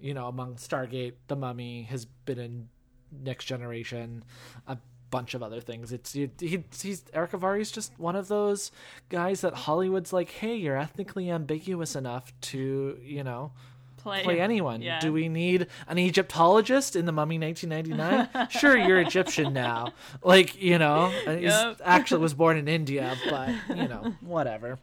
you 0.00 0.14
know, 0.14 0.28
among 0.28 0.56
Stargate, 0.56 1.14
The 1.28 1.36
Mummy 1.36 1.82
has 1.84 2.04
been 2.04 2.38
in 2.38 2.68
Next 3.12 3.44
Generation, 3.44 4.24
a 4.66 4.78
bunch 5.10 5.34
of 5.34 5.42
other 5.42 5.60
things. 5.60 5.92
It's 5.92 6.12
he, 6.12 6.30
he 6.40 6.64
he's 6.80 7.04
Erick 7.12 7.32
Avari's 7.32 7.70
just 7.70 7.92
one 7.98 8.16
of 8.16 8.28
those 8.28 8.70
guys 9.08 9.40
that 9.42 9.54
Hollywood's 9.54 10.12
like, 10.12 10.30
hey, 10.30 10.56
you're 10.56 10.76
ethnically 10.76 11.30
ambiguous 11.30 11.94
enough 11.96 12.32
to 12.42 12.98
you 13.02 13.22
know 13.24 13.52
play, 13.98 14.22
play 14.22 14.40
anyone. 14.40 14.82
yeah. 14.82 15.00
Do 15.00 15.12
we 15.12 15.28
need 15.28 15.66
an 15.88 15.98
Egyptologist 15.98 16.94
in 16.96 17.06
the 17.06 17.12
Mummy 17.12 17.38
1999? 17.38 18.48
sure, 18.50 18.76
you're 18.76 19.00
Egyptian 19.00 19.52
now. 19.52 19.92
Like 20.22 20.60
you 20.60 20.78
know, 20.78 21.12
and 21.26 21.38
he's 21.40 21.50
Yep. 21.50 21.80
actually 21.84 22.20
was 22.20 22.34
born 22.34 22.56
in 22.56 22.68
India, 22.68 23.16
but 23.28 23.50
you 23.70 23.88
know, 23.88 24.14
whatever. 24.20 24.78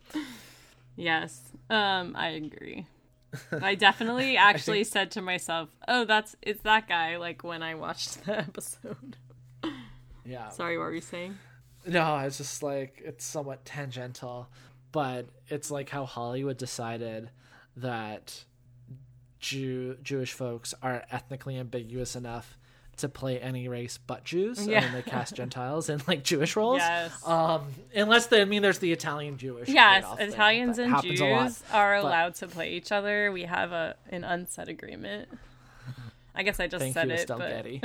Yes, 0.95 1.41
um, 1.69 2.15
I 2.15 2.29
agree. 2.29 2.85
I 3.63 3.73
definitely 3.73 4.37
actually 4.37 4.83
said 4.83 5.09
to 5.11 5.21
myself, 5.21 5.69
"Oh, 5.87 6.05
that's 6.05 6.35
it's 6.41 6.61
that 6.61 6.87
guy." 6.87 7.17
Like 7.17 7.43
when 7.43 7.63
I 7.63 7.73
watched 7.75 8.23
the 8.25 8.37
episode. 8.39 9.17
Yeah. 10.25 10.49
Sorry, 10.49 10.77
what 10.77 10.85
were 10.85 10.93
you 10.93 11.01
saying? 11.01 11.37
No, 11.85 12.17
it's 12.19 12.37
just 12.37 12.63
like 12.63 13.01
it's 13.03 13.25
somewhat 13.25 13.65
tangential, 13.65 14.47
but 14.91 15.25
it's 15.49 15.69
like 15.69 15.89
how 15.89 16.05
Hollywood 16.05 16.57
decided 16.57 17.29
that 17.77 18.45
Jew 19.39 19.97
Jewish 20.01 20.31
folks 20.33 20.73
are 20.81 21.03
ethnically 21.11 21.57
ambiguous 21.57 22.15
enough 22.15 22.57
to 22.95 23.09
play 23.09 23.39
any 23.39 23.67
race 23.67 23.97
but 23.97 24.23
Jews, 24.23 24.65
Yeah. 24.67 24.77
and 24.77 24.85
then 24.85 24.93
they 24.93 25.01
cast 25.01 25.35
Gentiles 25.35 25.89
in 25.89 26.01
like 26.07 26.23
Jewish 26.23 26.55
roles. 26.55 26.77
Yes. 26.77 27.27
Um, 27.27 27.65
unless 27.95 28.27
they, 28.27 28.41
I 28.41 28.45
mean, 28.45 28.61
there's 28.61 28.77
the 28.79 28.91
Italian 28.91 29.37
Jewish. 29.37 29.67
Yes, 29.67 30.05
Italians 30.19 30.77
and 30.77 30.93
a 30.93 30.95
lot. 30.95 31.03
Jews 31.03 31.63
are 31.73 31.99
but- 32.01 32.07
allowed 32.07 32.35
to 32.35 32.47
play 32.47 32.73
each 32.73 32.91
other. 32.91 33.31
We 33.31 33.43
have 33.43 33.71
a 33.71 33.95
an 34.09 34.23
unsaid 34.23 34.69
agreement. 34.69 35.27
I 36.35 36.43
guess 36.43 36.59
I 36.59 36.67
just 36.67 36.81
Thank 36.81 36.93
said 36.93 37.07
you, 37.07 37.13
it, 37.13 37.19
Estelle 37.19 37.37
but 37.39 37.49
Getty. 37.49 37.81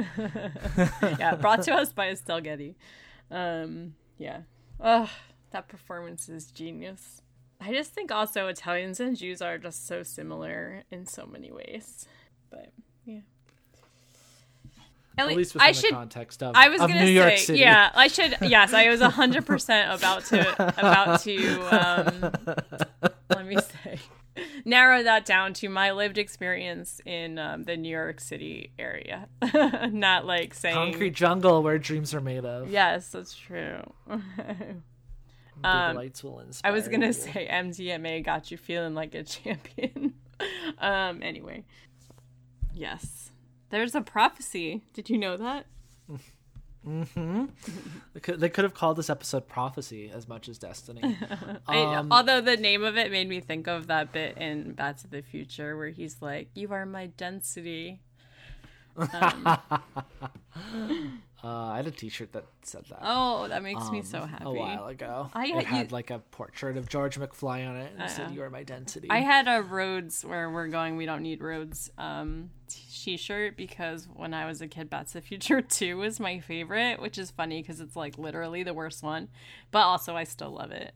yeah, 1.18 1.34
brought 1.34 1.62
to 1.64 1.74
us 1.74 1.92
by 1.92 2.08
Estelle 2.10 2.40
Getty. 2.40 2.76
Um, 3.30 3.94
yeah. 4.16 4.40
Ugh, 4.80 5.08
that 5.50 5.68
performance 5.68 6.28
is 6.28 6.46
genius. 6.50 7.20
I 7.60 7.72
just 7.72 7.92
think 7.92 8.10
also 8.12 8.46
Italians 8.46 9.00
and 9.00 9.16
Jews 9.16 9.42
are 9.42 9.58
just 9.58 9.86
so 9.86 10.02
similar 10.02 10.84
in 10.90 11.06
so 11.06 11.26
many 11.26 11.50
ways. 11.50 12.06
But 12.50 12.72
yeah. 13.04 13.20
At, 15.18 15.30
At 15.30 15.36
least 15.36 15.54
within 15.54 15.68
I 15.68 15.72
the 15.72 15.78
should 15.80 15.90
context 15.90 16.42
of, 16.44 16.54
I 16.54 16.68
was 16.68 16.80
of 16.80 16.88
gonna 16.88 17.00
New 17.00 17.06
say, 17.06 17.12
York 17.14 17.38
City. 17.38 17.58
yeah, 17.58 17.90
I 17.92 18.06
should. 18.06 18.36
Yes, 18.40 18.72
I 18.72 18.88
was 18.88 19.00
hundred 19.02 19.44
percent 19.46 19.92
about 19.92 20.24
to 20.26 20.78
about 20.78 21.20
to. 21.22 21.60
Um, 21.74 22.32
let 23.30 23.44
me 23.44 23.56
say, 23.56 23.98
narrow 24.64 25.02
that 25.02 25.24
down 25.24 25.52
to 25.54 25.68
my 25.68 25.90
lived 25.92 26.18
experience 26.18 27.00
in 27.04 27.38
um, 27.38 27.64
the 27.64 27.76
New 27.76 27.88
York 27.90 28.20
City 28.20 28.72
area, 28.78 29.28
not 29.92 30.26
like 30.26 30.54
saying. 30.54 30.74
Concrete 30.74 31.14
jungle 31.14 31.62
where 31.62 31.78
dreams 31.78 32.14
are 32.14 32.20
made 32.20 32.44
of. 32.44 32.70
Yes, 32.70 33.10
that's 33.10 33.34
true. 33.34 33.82
Um, 35.64 35.96
lights 35.96 36.22
will 36.22 36.38
inspire 36.38 36.70
I 36.70 36.72
was 36.72 36.86
gonna 36.86 37.06
you. 37.08 37.12
say 37.12 37.48
MDMA 37.50 38.24
got 38.24 38.52
you 38.52 38.56
feeling 38.56 38.94
like 38.94 39.12
a 39.16 39.24
champion. 39.24 40.14
um. 40.78 41.20
Anyway, 41.20 41.64
yes, 42.72 43.32
there's 43.70 43.96
a 43.96 44.00
prophecy. 44.00 44.82
Did 44.92 45.10
you 45.10 45.18
know 45.18 45.36
that? 45.36 45.66
They 48.14 48.20
could, 48.20 48.40
they 48.40 48.48
could 48.48 48.64
have 48.64 48.74
called 48.74 48.96
this 48.96 49.10
episode 49.10 49.46
prophecy 49.46 50.10
as 50.12 50.26
much 50.26 50.48
as 50.48 50.58
destiny. 50.58 51.16
I, 51.68 51.82
Um, 51.94 52.10
although 52.10 52.40
the 52.40 52.56
name 52.56 52.82
of 52.82 52.96
it 52.96 53.12
made 53.12 53.28
me 53.28 53.40
think 53.40 53.68
of 53.68 53.86
that 53.88 54.12
bit 54.12 54.36
in 54.38 54.72
Back 54.72 54.96
to 54.98 55.08
the 55.08 55.22
Future 55.22 55.76
where 55.76 55.90
he's 55.90 56.20
like, 56.20 56.48
"You 56.54 56.72
are 56.72 56.86
my 56.86 57.06
density." 57.06 58.00
Uh, 61.44 61.46
I 61.70 61.76
had 61.76 61.86
a 61.86 61.92
T-shirt 61.92 62.32
that 62.32 62.46
said 62.62 62.84
that. 62.90 62.98
Oh, 63.00 63.46
that 63.46 63.62
makes 63.62 63.88
me 63.92 64.00
um, 64.00 64.04
so 64.04 64.22
happy. 64.22 64.44
A 64.44 64.50
while 64.50 64.88
ago, 64.88 65.30
I- 65.32 65.44
it 65.46 65.48
you- 65.54 65.60
had 65.62 65.92
like 65.92 66.10
a 66.10 66.18
portrait 66.18 66.76
of 66.76 66.88
George 66.88 67.16
McFly 67.18 67.66
on 67.68 67.76
it 67.76 67.92
and 67.92 68.02
it 68.02 68.10
said, 68.10 68.30
Uh, 68.30 68.32
"You 68.32 68.42
are 68.42 68.50
my 68.50 68.64
density." 68.64 69.08
I 69.08 69.18
had 69.20 69.46
a 69.46 69.62
roads 69.62 70.24
where 70.24 70.50
we're 70.50 70.66
going. 70.66 70.96
We 70.96 71.06
don't 71.06 71.22
need 71.22 71.40
roads. 71.40 71.92
Um, 71.96 72.50
t-shirt 72.68 73.56
because 73.56 74.08
when 74.12 74.34
I 74.34 74.46
was 74.46 74.60
a 74.62 74.66
kid, 74.66 74.90
Back 74.90 75.06
to 75.06 75.12
the 75.12 75.20
Future 75.20 75.62
Two 75.68 75.98
was 75.98 76.18
my 76.18 76.40
favorite, 76.40 77.00
which 77.00 77.18
is 77.18 77.30
funny 77.30 77.62
because 77.62 77.80
it's 77.80 77.94
like 77.94 78.18
literally 78.18 78.64
the 78.64 78.74
worst 78.74 79.04
one, 79.04 79.28
but 79.70 79.82
also 79.82 80.16
I 80.16 80.24
still 80.24 80.50
love 80.50 80.72
it 80.72 80.92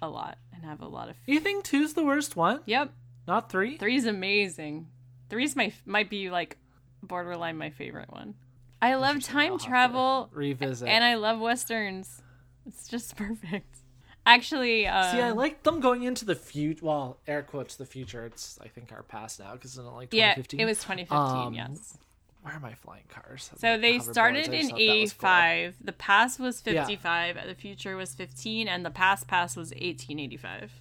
a 0.00 0.08
lot 0.08 0.38
and 0.54 0.64
have 0.64 0.80
a 0.80 0.88
lot 0.88 1.10
of. 1.10 1.16
you 1.26 1.40
think 1.40 1.62
two's 1.62 1.92
the 1.92 2.04
worst 2.04 2.36
one? 2.36 2.60
Yep, 2.64 2.90
Not 3.28 3.50
three. 3.50 3.76
Three's 3.76 4.06
amazing. 4.06 4.88
Three's 5.28 5.54
my 5.54 5.74
might 5.84 6.08
be 6.08 6.30
like 6.30 6.56
borderline 7.04 7.56
my 7.56 7.70
favorite 7.70 8.10
one. 8.10 8.34
I 8.82 8.94
love 8.96 9.22
time 9.22 9.52
I'll 9.52 9.58
have 9.58 9.60
to 9.62 9.66
travel 9.66 10.30
revisit. 10.32 10.88
and 10.88 11.02
I 11.04 11.14
love 11.14 11.40
westerns. 11.40 12.20
It's 12.66 12.88
just 12.88 13.16
perfect. 13.16 13.78
Actually, 14.26 14.86
uh, 14.86 15.12
See, 15.12 15.20
I 15.20 15.32
like 15.32 15.62
them 15.64 15.80
going 15.80 16.02
into 16.02 16.24
the 16.24 16.34
future. 16.34 16.84
Well, 16.84 17.18
air 17.26 17.42
quotes 17.42 17.76
the 17.76 17.84
future. 17.86 18.24
It's 18.24 18.58
I 18.62 18.68
think 18.68 18.90
our 18.92 19.02
past 19.02 19.38
now 19.40 19.52
because 19.52 19.76
it's 19.76 19.86
like 19.86 20.12
yeah, 20.12 20.34
2015. 20.34 20.60
it 20.60 20.64
was 20.64 20.78
2015. 20.78 21.18
Um, 21.18 21.54
yes. 21.54 21.98
Where 22.42 22.54
are 22.54 22.60
my 22.60 22.74
flying 22.74 23.04
cars? 23.08 23.50
So 23.56 23.78
they 23.78 23.98
started 24.00 24.48
in 24.52 24.68
thought 24.68 24.78
that 24.78 25.00
was 25.00 25.12
cool. 25.14 25.28
85. 25.30 25.74
The 25.82 25.92
past 25.92 26.40
was 26.40 26.62
Yeah. 26.66 26.84
55. 26.84 27.38
The 27.46 27.54
future 27.54 27.96
was 27.96 28.14
15, 28.14 28.68
and 28.68 28.84
the 28.84 28.90
past 28.90 29.26
past 29.26 29.56
was 29.56 29.70
1885. 29.70 30.72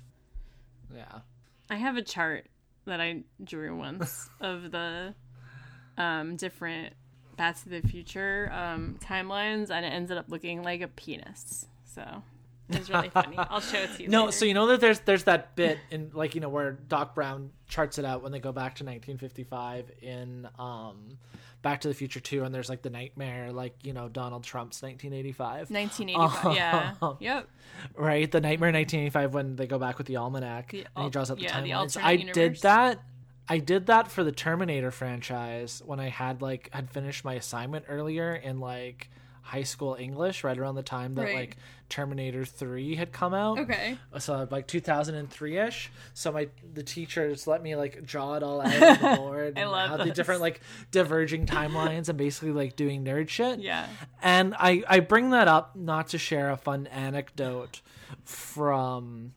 Yeah. 0.93 1.19
I 1.69 1.75
have 1.75 1.95
a 1.95 2.01
chart 2.01 2.47
that 2.85 2.99
I 2.99 3.23
drew 3.41 3.77
once 3.77 4.29
of 4.41 4.71
the 4.71 5.15
um, 5.97 6.35
different 6.35 6.93
Back 7.37 7.61
to 7.63 7.69
the 7.69 7.81
Future 7.81 8.51
um, 8.53 8.97
timelines, 9.03 9.71
and 9.71 9.85
it 9.85 9.89
ended 9.89 10.17
up 10.17 10.25
looking 10.29 10.61
like 10.63 10.81
a 10.81 10.87
penis. 10.87 11.65
So 11.85 12.21
it 12.69 12.77
was 12.79 12.89
really 12.89 13.09
funny. 13.09 13.35
I'll 13.37 13.59
show 13.59 13.79
it 13.79 13.95
to 13.97 14.03
you. 14.03 14.09
No, 14.11 14.25
later. 14.25 14.31
so 14.33 14.45
you 14.45 14.53
know 14.53 14.67
that 14.67 14.79
there's 14.81 14.99
there's 14.99 15.23
that 15.23 15.55
bit 15.55 15.79
in 15.91 16.11
like 16.13 16.35
you 16.35 16.41
know 16.41 16.49
where 16.49 16.73
Doc 16.73 17.15
Brown 17.15 17.49
charts 17.67 17.97
it 17.97 18.05
out 18.05 18.21
when 18.23 18.31
they 18.31 18.39
go 18.39 18.51
back 18.51 18.75
to 18.75 18.83
1955 18.85 19.91
in 20.01 20.47
um 20.59 21.17
Back 21.63 21.79
to 21.81 21.87
the 21.87 21.93
Future 21.93 22.19
2 22.19 22.43
and 22.43 22.53
there's 22.53 22.67
like 22.67 22.81
the 22.81 22.89
nightmare 22.89 23.51
like 23.53 23.73
you 23.83 23.93
know 23.93 24.09
Donald 24.09 24.43
Trump's 24.43 24.81
1985 24.83 25.71
1985. 25.71 26.55
Yeah. 26.57 26.93
Um, 27.01 27.17
Yep. 27.21 27.47
right 27.95 28.29
the 28.29 28.41
nightmare 28.41 28.71
1985 28.71 29.33
when 29.33 29.55
they 29.55 29.65
go 29.65 29.79
back 29.79 29.97
with 29.97 30.07
the 30.07 30.17
almanac 30.17 30.71
The 30.71 30.85
and 30.95 31.05
he 31.05 31.09
draws 31.09 31.31
out 31.31 31.37
the 31.37 31.43
yeah, 31.43 31.61
timelines 31.61 31.97
I 32.01 32.17
did 32.17 32.57
that 32.61 32.99
I 33.49 33.57
did 33.57 33.87
that 33.87 34.09
for 34.09 34.23
the 34.23 34.31
Terminator 34.31 34.91
franchise 34.91 35.81
when 35.85 35.99
I 35.99 36.09
had 36.09 36.41
like 36.41 36.69
had 36.73 36.89
finished 36.89 37.25
my 37.25 37.33
assignment 37.33 37.85
earlier 37.89 38.33
in 38.33 38.59
like 38.59 39.09
high 39.41 39.63
school 39.63 39.97
English 39.99 40.45
right 40.45 40.57
around 40.57 40.75
the 40.75 40.83
time 40.83 41.15
that 41.15 41.23
Right. 41.25 41.35
like 41.35 41.57
Terminator 41.89 42.45
3 42.45 42.95
had 42.95 43.11
come 43.11 43.33
out. 43.33 43.59
Okay. 43.59 43.97
So 44.17 44.47
like 44.49 44.67
2003ish. 44.69 45.89
So 46.13 46.31
my 46.31 46.47
the 46.73 46.81
teachers 46.83 47.45
let 47.45 47.61
me 47.61 47.75
like 47.75 48.05
draw 48.05 48.35
it 48.35 48.43
all 48.43 48.61
out 48.61 48.73
on 48.81 49.11
the 49.11 49.17
board. 49.21 49.57
I 49.57 49.61
and 49.61 49.69
love 49.71 49.99
the 49.99 50.11
different 50.13 50.39
like 50.39 50.61
diverging 50.91 51.45
timelines 51.45 52.07
and 52.07 52.17
basically 52.17 52.51
like 52.53 52.77
doing 52.77 53.03
nerd 53.03 53.27
shit. 53.27 53.59
Yeah. 53.59 53.87
And 54.21 54.55
I 54.57 54.83
I 54.87 55.01
bring 55.01 55.31
that 55.31 55.49
up 55.49 55.75
not 55.75 56.07
to 56.09 56.17
share 56.17 56.49
a 56.49 56.55
fun 56.57 56.87
anecdote 56.87 57.81
from 58.23 59.33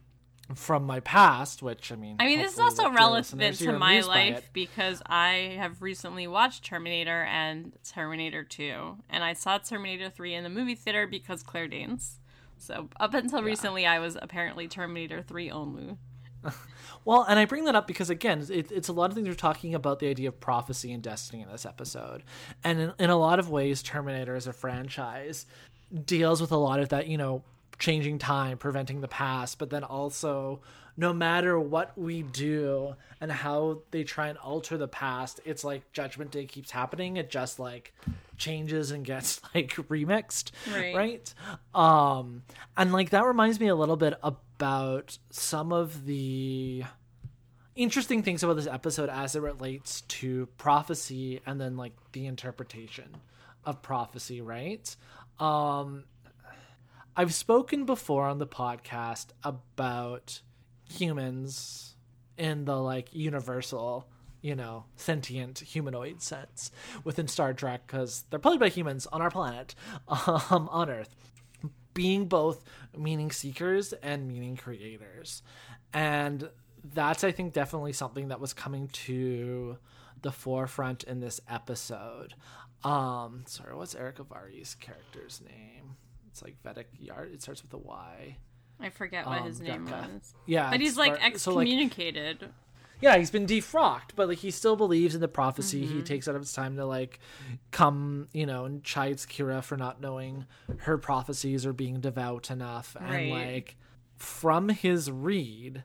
from 0.55 0.85
my 0.85 0.99
past, 1.01 1.61
which 1.61 1.91
I 1.91 1.95
mean 1.95 2.15
I 2.19 2.25
mean, 2.25 2.39
this 2.39 2.53
is 2.53 2.59
also 2.59 2.89
relevant 2.89 3.57
to 3.57 3.77
my 3.77 3.99
life 4.01 4.49
because 4.53 5.01
I 5.05 5.55
have 5.57 5.81
recently 5.81 6.27
watched 6.27 6.63
Terminator 6.63 7.23
and 7.23 7.73
Terminator 7.83 8.43
2. 8.43 8.97
And 9.09 9.23
I 9.23 9.33
saw 9.33 9.57
Terminator 9.57 10.09
3 10.09 10.35
in 10.35 10.43
the 10.43 10.49
movie 10.49 10.75
theater 10.75 11.05
because 11.07 11.43
Claire 11.43 11.67
Danes. 11.67 12.19
So 12.57 12.89
up 12.99 13.13
until 13.13 13.43
recently, 13.43 13.85
I 13.85 13.99
was 13.99 14.17
apparently 14.21 14.67
Terminator 14.67 15.21
3 15.21 15.51
only. 15.51 15.97
Well, 17.05 17.23
and 17.23 17.39
I 17.39 17.45
bring 17.45 17.63
that 17.63 17.75
up 17.75 17.87
because 17.87 18.09
again, 18.09 18.45
it, 18.49 18.69
it's 18.69 18.89
a 18.89 18.91
lot 18.91 19.09
of 19.09 19.15
things 19.15 19.29
we're 19.29 19.33
talking 19.35 19.73
about 19.73 19.99
the 19.99 20.09
idea 20.09 20.27
of 20.27 20.41
prophecy 20.41 20.91
and 20.91 21.01
destiny 21.01 21.41
in 21.41 21.49
this 21.49 21.65
episode, 21.65 22.21
and 22.65 22.81
in, 22.81 22.93
in 22.99 23.09
a 23.09 23.15
lot 23.15 23.39
of 23.39 23.49
ways, 23.49 23.81
Terminator 23.81 24.35
as 24.35 24.45
a 24.45 24.51
franchise 24.51 25.45
deals 26.05 26.41
with 26.41 26.51
a 26.51 26.57
lot 26.57 26.81
of 26.81 26.89
that, 26.89 27.07
you 27.07 27.17
know, 27.17 27.43
changing 27.79 28.17
time, 28.19 28.57
preventing 28.57 29.01
the 29.01 29.07
past, 29.07 29.59
but 29.59 29.69
then 29.69 29.83
also 29.83 30.61
no 30.99 31.13
matter 31.13 31.59
what 31.59 31.95
we 31.97 32.23
do 32.23 32.95
and 33.21 33.31
how 33.31 33.81
they 33.91 34.03
try 34.03 34.29
and 34.29 34.37
alter 34.39 34.77
the 34.77 34.87
past, 34.87 35.39
it's 35.45 35.63
like 35.63 35.91
Judgment 35.93 36.31
Day 36.31 36.45
keeps 36.45 36.71
happening. 36.71 37.17
It 37.17 37.29
just 37.29 37.59
like 37.59 37.93
changes 38.35 38.89
and 38.91 39.05
gets 39.05 39.39
like 39.55 39.75
remixed, 39.75 40.51
Right. 40.73 40.95
right? 40.95 41.33
Um, 41.75 42.41
and 42.75 42.91
like 42.93 43.11
that 43.11 43.25
reminds 43.25 43.59
me 43.59 43.67
a 43.67 43.75
little 43.75 43.95
bit 43.97 44.15
about 44.23 45.17
some 45.29 45.71
of 45.71 46.05
the 46.05 46.83
interesting 47.75 48.23
things 48.23 48.41
about 48.43 48.55
this 48.55 48.65
episode 48.67 49.09
as 49.09 49.35
it 49.35 49.41
relates 49.41 50.01
to 50.01 50.47
prophecy 50.57 51.41
and 51.45 51.61
then 51.61 51.77
like 51.77 51.93
the 52.13 52.25
interpretation 52.25 53.15
of 53.65 53.81
prophecy, 53.83 54.41
right? 54.41 54.95
Um 55.39 56.05
I've 57.19 57.33
spoken 57.33 57.85
before 57.85 58.25
on 58.25 58.37
the 58.37 58.45
podcast 58.45 59.29
about 59.43 60.41
humans 60.87 61.95
in 62.37 62.65
the 62.65 62.75
like 62.75 63.09
universal, 63.11 64.07
you 64.39 64.53
know, 64.53 64.85
sentient 64.97 65.57
humanoid 65.57 66.21
sense 66.21 66.69
within 67.03 67.27
Star 67.27 67.55
Trek 67.55 67.87
cuz 67.87 68.25
they're 68.29 68.37
played 68.37 68.59
by 68.59 68.69
humans 68.69 69.07
on 69.07 69.23
our 69.23 69.31
planet, 69.31 69.73
um 70.07 70.69
on 70.71 70.91
Earth 70.91 71.15
being 71.95 72.27
both 72.27 72.63
meaning 72.95 73.31
seekers 73.31 73.93
and 73.93 74.27
meaning 74.27 74.55
creators. 74.55 75.41
And 75.91 76.51
that's 76.83 77.23
I 77.23 77.31
think 77.31 77.51
definitely 77.51 77.93
something 77.93 78.27
that 78.27 78.39
was 78.39 78.53
coming 78.53 78.89
to 78.89 79.79
the 80.21 80.31
forefront 80.31 81.03
in 81.03 81.19
this 81.19 81.41
episode. 81.49 82.35
Um 82.83 83.45
sorry, 83.47 83.75
what's 83.75 83.95
Erick 83.95 84.17
Avari's 84.17 84.75
character's 84.75 85.41
name? 85.41 85.97
It's 86.37 86.43
like 86.43 86.61
Vedek 86.63 86.85
Yard. 86.99 87.31
It 87.33 87.41
starts 87.41 87.63
with 87.63 87.73
a 87.73 87.77
Y. 87.77 88.37
I 88.79 88.89
forget 88.89 89.25
what 89.25 89.41
his 89.43 89.59
Um, 89.59 89.65
name 89.65 89.85
Decca. 89.85 90.09
was. 90.13 90.35
Yeah. 90.45 90.69
But 90.69 90.81
he's 90.81 90.91
it's 90.91 90.97
like 90.99 91.19
Var- 91.19 91.37
so, 91.37 91.53
like, 91.55 91.67
excommunicated. 91.67 92.49
yeah, 93.01 93.17
he's 93.17 93.31
been 93.31 93.47
defrocked, 93.47 94.11
but 94.15 94.27
like 94.27 94.37
he 94.39 94.51
still 94.51 94.75
believes 94.75 95.15
in 95.15 95.21
the 95.21 95.27
prophecy. 95.27 95.83
Mm-hmm. 95.85 95.97
He 95.97 96.03
takes 96.03 96.27
out 96.27 96.35
of 96.35 96.41
his 96.41 96.53
time 96.53 96.75
to 96.75 96.85
like 96.85 97.19
come, 97.71 98.27
you 98.33 98.45
know, 98.45 98.65
and 98.65 98.83
chides 98.83 99.25
Kira 99.25 99.63
for 99.63 99.77
not 99.77 99.99
knowing 99.99 100.45
her 100.81 100.97
prophecies 100.99 101.65
or 101.65 101.73
being 101.73 101.99
devout 102.01 102.51
enough. 102.51 102.95
And 102.99 103.09
Right. 103.09 103.31
like 103.31 103.75
from 104.15 104.69
his 104.69 105.09
read, 105.09 105.83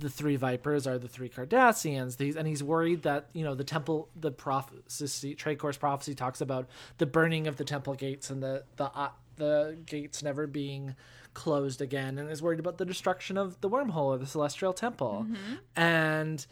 the 0.00 0.10
three 0.10 0.36
vipers 0.36 0.86
are 0.86 0.98
the 0.98 1.08
three 1.08 1.30
Cardassians. 1.30 2.18
These 2.18 2.36
and 2.36 2.46
he's 2.46 2.62
worried 2.62 3.02
that 3.04 3.30
you 3.32 3.42
know 3.42 3.54
the 3.54 3.64
temple, 3.64 4.10
the 4.14 4.30
prophecy, 4.30 5.34
Trakor's 5.34 5.78
prophecy 5.78 6.14
talks 6.14 6.42
about 6.42 6.68
the 6.98 7.06
burning 7.06 7.46
of 7.46 7.56
the 7.56 7.64
temple 7.64 7.94
gates 7.94 8.28
and 8.28 8.42
the 8.42 8.64
the 8.76 8.84
uh, 8.94 9.10
the 9.38 9.78
gates 9.86 10.22
never 10.22 10.46
being 10.46 10.94
closed 11.34 11.80
again, 11.80 12.18
and 12.18 12.30
is 12.30 12.42
worried 12.42 12.60
about 12.60 12.78
the 12.78 12.84
destruction 12.84 13.36
of 13.36 13.60
the 13.60 13.70
wormhole 13.70 14.06
or 14.06 14.18
the 14.18 14.26
celestial 14.26 14.72
temple. 14.72 15.26
Mm-hmm. 15.28 15.54
And 15.76 16.46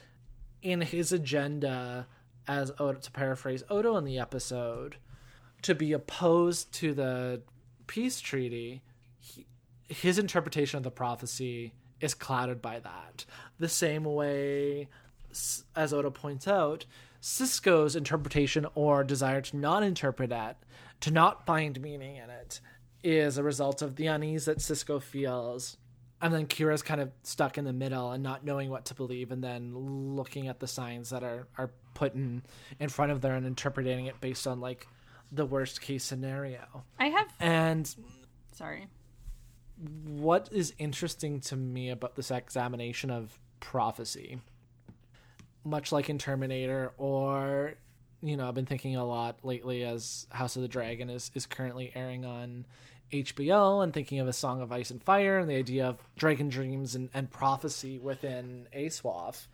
in 0.62 0.80
his 0.80 1.12
agenda, 1.12 2.06
as 2.46 2.70
Odo, 2.78 2.94
to 2.94 3.10
paraphrase 3.10 3.64
Odo 3.68 3.96
in 3.96 4.04
the 4.04 4.18
episode, 4.18 4.96
to 5.62 5.74
be 5.74 5.92
opposed 5.92 6.72
to 6.74 6.94
the 6.94 7.42
peace 7.86 8.20
treaty, 8.20 8.82
he, 9.18 9.46
his 9.88 10.18
interpretation 10.18 10.76
of 10.76 10.82
the 10.84 10.90
prophecy 10.90 11.72
is 12.00 12.14
clouded 12.14 12.62
by 12.62 12.78
that. 12.80 13.24
The 13.58 13.68
same 13.68 14.04
way, 14.04 14.88
as 15.74 15.92
Odo 15.92 16.10
points 16.10 16.46
out, 16.46 16.84
Sisko's 17.20 17.96
interpretation 17.96 18.66
or 18.74 19.02
desire 19.02 19.40
to 19.40 19.56
not 19.56 19.82
interpret 19.82 20.30
it, 20.30 20.56
to 21.00 21.10
not 21.10 21.44
find 21.46 21.80
meaning 21.80 22.16
in 22.16 22.30
it, 22.30 22.60
is 23.02 23.38
a 23.38 23.42
result 23.42 23.82
of 23.82 23.96
the 23.96 24.06
unease 24.06 24.46
that 24.46 24.58
Sisko 24.58 25.00
feels. 25.00 25.76
And 26.20 26.32
then 26.32 26.46
Kira's 26.46 26.82
kind 26.82 27.00
of 27.00 27.10
stuck 27.22 27.58
in 27.58 27.64
the 27.64 27.72
middle 27.72 28.10
and 28.10 28.22
not 28.22 28.44
knowing 28.44 28.70
what 28.70 28.86
to 28.86 28.94
believe, 28.94 29.30
and 29.30 29.44
then 29.44 29.74
looking 30.16 30.48
at 30.48 30.60
the 30.60 30.66
signs 30.66 31.10
that 31.10 31.22
are, 31.22 31.46
are 31.58 31.70
put 31.94 32.14
in, 32.14 32.42
in 32.80 32.88
front 32.88 33.12
of 33.12 33.20
there 33.20 33.34
and 33.34 33.46
interpreting 33.46 34.06
it 34.06 34.18
based 34.20 34.46
on 34.46 34.60
like 34.60 34.86
the 35.30 35.44
worst 35.44 35.80
case 35.80 36.04
scenario. 36.04 36.84
I 36.98 37.08
have. 37.08 37.28
And 37.38 37.94
Sorry. 38.52 38.86
what 40.04 40.48
is 40.52 40.72
interesting 40.78 41.40
to 41.40 41.56
me 41.56 41.90
about 41.90 42.16
this 42.16 42.30
examination 42.30 43.10
of 43.10 43.38
prophecy, 43.60 44.40
much 45.64 45.92
like 45.92 46.08
in 46.08 46.16
Terminator, 46.18 46.92
or 46.96 47.74
you 48.26 48.36
know, 48.36 48.48
I've 48.48 48.54
been 48.54 48.66
thinking 48.66 48.96
a 48.96 49.04
lot 49.04 49.38
lately 49.44 49.84
as 49.84 50.26
House 50.30 50.56
of 50.56 50.62
the 50.62 50.68
Dragon 50.68 51.10
is 51.10 51.30
is 51.34 51.46
currently 51.46 51.92
airing 51.94 52.24
on 52.24 52.66
HBO, 53.12 53.84
and 53.84 53.92
thinking 53.92 54.18
of 54.18 54.26
a 54.26 54.32
Song 54.32 54.60
of 54.60 54.72
Ice 54.72 54.90
and 54.90 55.02
Fire, 55.02 55.38
and 55.38 55.48
the 55.48 55.54
idea 55.54 55.86
of 55.86 55.98
dragon 56.16 56.48
dreams 56.48 56.96
and, 56.96 57.08
and 57.14 57.30
prophecy 57.30 57.98
within 57.98 58.66
ASWAF, 58.76 59.46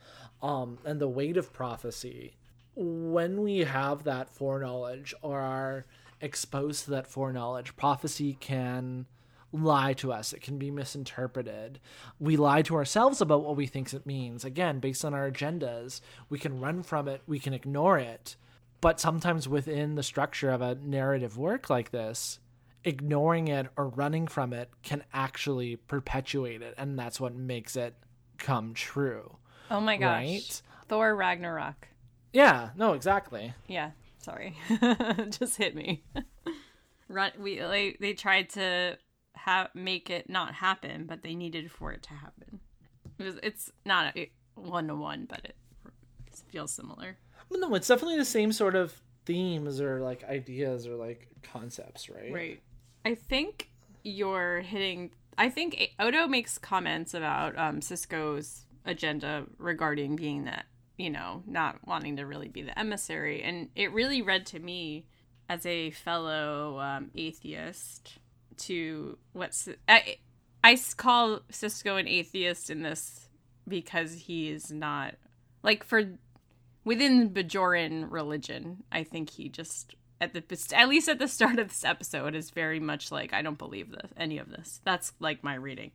um, 0.42 0.78
and 0.86 1.00
the 1.00 1.08
weight 1.08 1.36
of 1.36 1.52
prophecy. 1.52 2.36
When 2.74 3.42
we 3.42 3.58
have 3.58 4.04
that 4.04 4.30
foreknowledge 4.30 5.14
or 5.20 5.38
are 5.38 5.84
exposed 6.22 6.84
to 6.84 6.92
that 6.92 7.06
foreknowledge, 7.06 7.76
prophecy 7.76 8.38
can 8.40 9.04
lie 9.52 9.92
to 9.92 10.10
us. 10.10 10.32
It 10.32 10.40
can 10.40 10.56
be 10.56 10.70
misinterpreted. 10.70 11.78
We 12.18 12.38
lie 12.38 12.62
to 12.62 12.76
ourselves 12.76 13.20
about 13.20 13.44
what 13.44 13.56
we 13.56 13.66
think 13.66 13.92
it 13.92 14.06
means. 14.06 14.46
Again, 14.46 14.78
based 14.78 15.04
on 15.04 15.12
our 15.12 15.30
agendas, 15.30 16.00
we 16.30 16.38
can 16.38 16.58
run 16.58 16.82
from 16.82 17.06
it, 17.06 17.20
we 17.26 17.38
can 17.38 17.52
ignore 17.52 17.98
it. 17.98 18.36
But 18.82 19.00
sometimes 19.00 19.48
within 19.48 19.94
the 19.94 20.02
structure 20.02 20.50
of 20.50 20.60
a 20.60 20.74
narrative 20.74 21.38
work 21.38 21.70
like 21.70 21.92
this, 21.92 22.40
ignoring 22.84 23.46
it 23.46 23.68
or 23.76 23.88
running 23.88 24.26
from 24.26 24.52
it 24.52 24.70
can 24.82 25.04
actually 25.14 25.76
perpetuate 25.76 26.62
it. 26.62 26.74
And 26.76 26.98
that's 26.98 27.20
what 27.20 27.34
makes 27.34 27.76
it 27.76 27.94
come 28.38 28.74
true. 28.74 29.36
Oh 29.70 29.80
my 29.80 29.96
gosh. 29.96 30.22
Right? 30.22 30.62
Thor 30.88 31.14
Ragnarok. 31.14 31.88
Yeah, 32.32 32.70
no, 32.76 32.94
exactly. 32.94 33.54
Yeah, 33.68 33.92
sorry. 34.18 34.56
Just 35.30 35.58
hit 35.58 35.76
me. 35.76 36.02
Run 37.08 37.30
we 37.38 37.58
they, 37.58 37.96
they 38.00 38.14
tried 38.14 38.50
to 38.50 38.98
have 39.34 39.68
make 39.74 40.10
it 40.10 40.28
not 40.28 40.54
happen, 40.54 41.06
but 41.06 41.22
they 41.22 41.36
needed 41.36 41.70
for 41.70 41.92
it 41.92 42.02
to 42.04 42.14
happen. 42.14 42.58
It 43.18 43.24
was, 43.24 43.34
it's 43.44 43.70
not 43.84 44.16
a 44.16 44.30
one 44.56 44.88
to 44.88 44.96
one, 44.96 45.26
but 45.28 45.40
it 45.44 45.56
feels 46.48 46.72
similar. 46.72 47.18
No, 47.54 47.74
it's 47.74 47.88
definitely 47.88 48.18
the 48.18 48.24
same 48.24 48.52
sort 48.52 48.74
of 48.74 48.94
themes 49.24 49.80
or 49.80 50.00
like 50.00 50.24
ideas 50.24 50.86
or 50.86 50.94
like 50.94 51.28
concepts, 51.42 52.08
right? 52.08 52.32
Right. 52.32 52.62
I 53.04 53.14
think 53.14 53.70
you're 54.02 54.60
hitting. 54.60 55.10
I 55.38 55.48
think 55.48 55.90
Odo 55.98 56.26
makes 56.26 56.58
comments 56.58 57.14
about 57.14 57.58
um, 57.58 57.80
Sisko's 57.80 58.66
agenda 58.84 59.44
regarding 59.58 60.16
being 60.16 60.44
that, 60.44 60.66
you 60.98 61.10
know, 61.10 61.42
not 61.46 61.78
wanting 61.86 62.16
to 62.16 62.26
really 62.26 62.48
be 62.48 62.62
the 62.62 62.78
emissary. 62.78 63.42
And 63.42 63.68
it 63.74 63.92
really 63.92 64.22
read 64.22 64.46
to 64.46 64.58
me 64.58 65.06
as 65.48 65.64
a 65.66 65.90
fellow 65.90 66.78
um, 66.80 67.10
atheist 67.14 68.18
to 68.58 69.18
what's. 69.32 69.68
I, 69.88 70.16
I 70.62 70.78
call 70.96 71.40
Sisko 71.50 71.98
an 71.98 72.08
atheist 72.08 72.70
in 72.70 72.82
this 72.82 73.28
because 73.66 74.12
he 74.12 74.50
is 74.50 74.70
not. 74.70 75.14
Like, 75.62 75.84
for. 75.84 76.04
Within 76.84 77.30
Bajoran 77.30 78.10
religion, 78.10 78.82
I 78.90 79.04
think 79.04 79.30
he 79.30 79.48
just 79.48 79.94
at 80.20 80.32
the 80.34 80.74
at 80.76 80.88
least 80.88 81.08
at 81.08 81.18
the 81.18 81.28
start 81.28 81.58
of 81.58 81.68
this 81.68 81.84
episode 81.84 82.34
is 82.34 82.50
very 82.50 82.80
much 82.80 83.10
like 83.10 83.32
I 83.32 83.42
don't 83.42 83.58
believe 83.58 83.90
this 83.90 84.10
any 84.16 84.38
of 84.38 84.50
this. 84.50 84.80
That's 84.84 85.12
like 85.20 85.42
my 85.42 85.54
reading. 85.54 85.92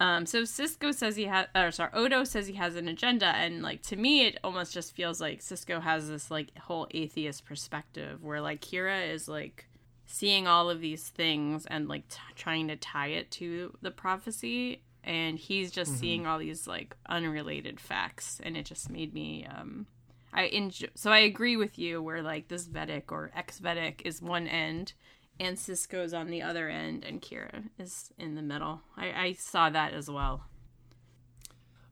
Um, 0.00 0.24
so 0.24 0.42
Sisko 0.42 0.94
says 0.94 1.16
he 1.16 1.24
has, 1.24 1.46
or 1.54 1.70
sorry, 1.70 1.90
Odo 1.92 2.24
says 2.24 2.46
he 2.46 2.54
has 2.54 2.74
an 2.74 2.88
agenda, 2.88 3.26
and 3.26 3.62
like 3.62 3.82
to 3.84 3.96
me, 3.96 4.26
it 4.26 4.38
almost 4.42 4.72
just 4.72 4.96
feels 4.96 5.20
like 5.20 5.40
Sisko 5.40 5.82
has 5.82 6.08
this 6.08 6.30
like 6.30 6.56
whole 6.56 6.88
atheist 6.92 7.44
perspective 7.44 8.22
where 8.22 8.40
like 8.40 8.62
Kira 8.62 9.10
is 9.10 9.28
like 9.28 9.68
seeing 10.06 10.46
all 10.46 10.70
of 10.70 10.80
these 10.80 11.08
things 11.08 11.66
and 11.66 11.86
like 11.86 12.08
t- 12.08 12.18
trying 12.34 12.68
to 12.68 12.76
tie 12.76 13.08
it 13.08 13.30
to 13.32 13.76
the 13.82 13.90
prophecy, 13.90 14.82
and 15.04 15.38
he's 15.38 15.70
just 15.70 15.92
mm-hmm. 15.92 16.00
seeing 16.00 16.26
all 16.26 16.38
these 16.38 16.66
like 16.66 16.96
unrelated 17.08 17.80
facts, 17.80 18.40
and 18.42 18.56
it 18.56 18.64
just 18.66 18.90
made 18.90 19.14
me 19.14 19.46
um, 19.46 19.86
I 20.32 20.44
enjoy. 20.44 20.88
So 20.94 21.10
I 21.10 21.18
agree 21.18 21.56
with 21.56 21.78
you 21.78 22.02
where 22.02 22.22
like 22.22 22.48
this 22.48 22.68
Vedek 22.68 23.10
or 23.10 23.30
ex 23.34 23.60
Vedek 23.60 24.02
is 24.04 24.22
one 24.22 24.46
end 24.46 24.92
and 25.40 25.56
Sisko's 25.56 26.12
on 26.12 26.28
the 26.28 26.42
other 26.42 26.68
end, 26.68 27.02
and 27.02 27.22
Kira 27.22 27.64
is 27.78 28.12
in 28.18 28.34
the 28.34 28.42
middle. 28.42 28.82
I, 28.96 29.06
I 29.06 29.32
saw 29.32 29.70
that 29.70 29.94
as 29.94 30.10
well. 30.10 30.44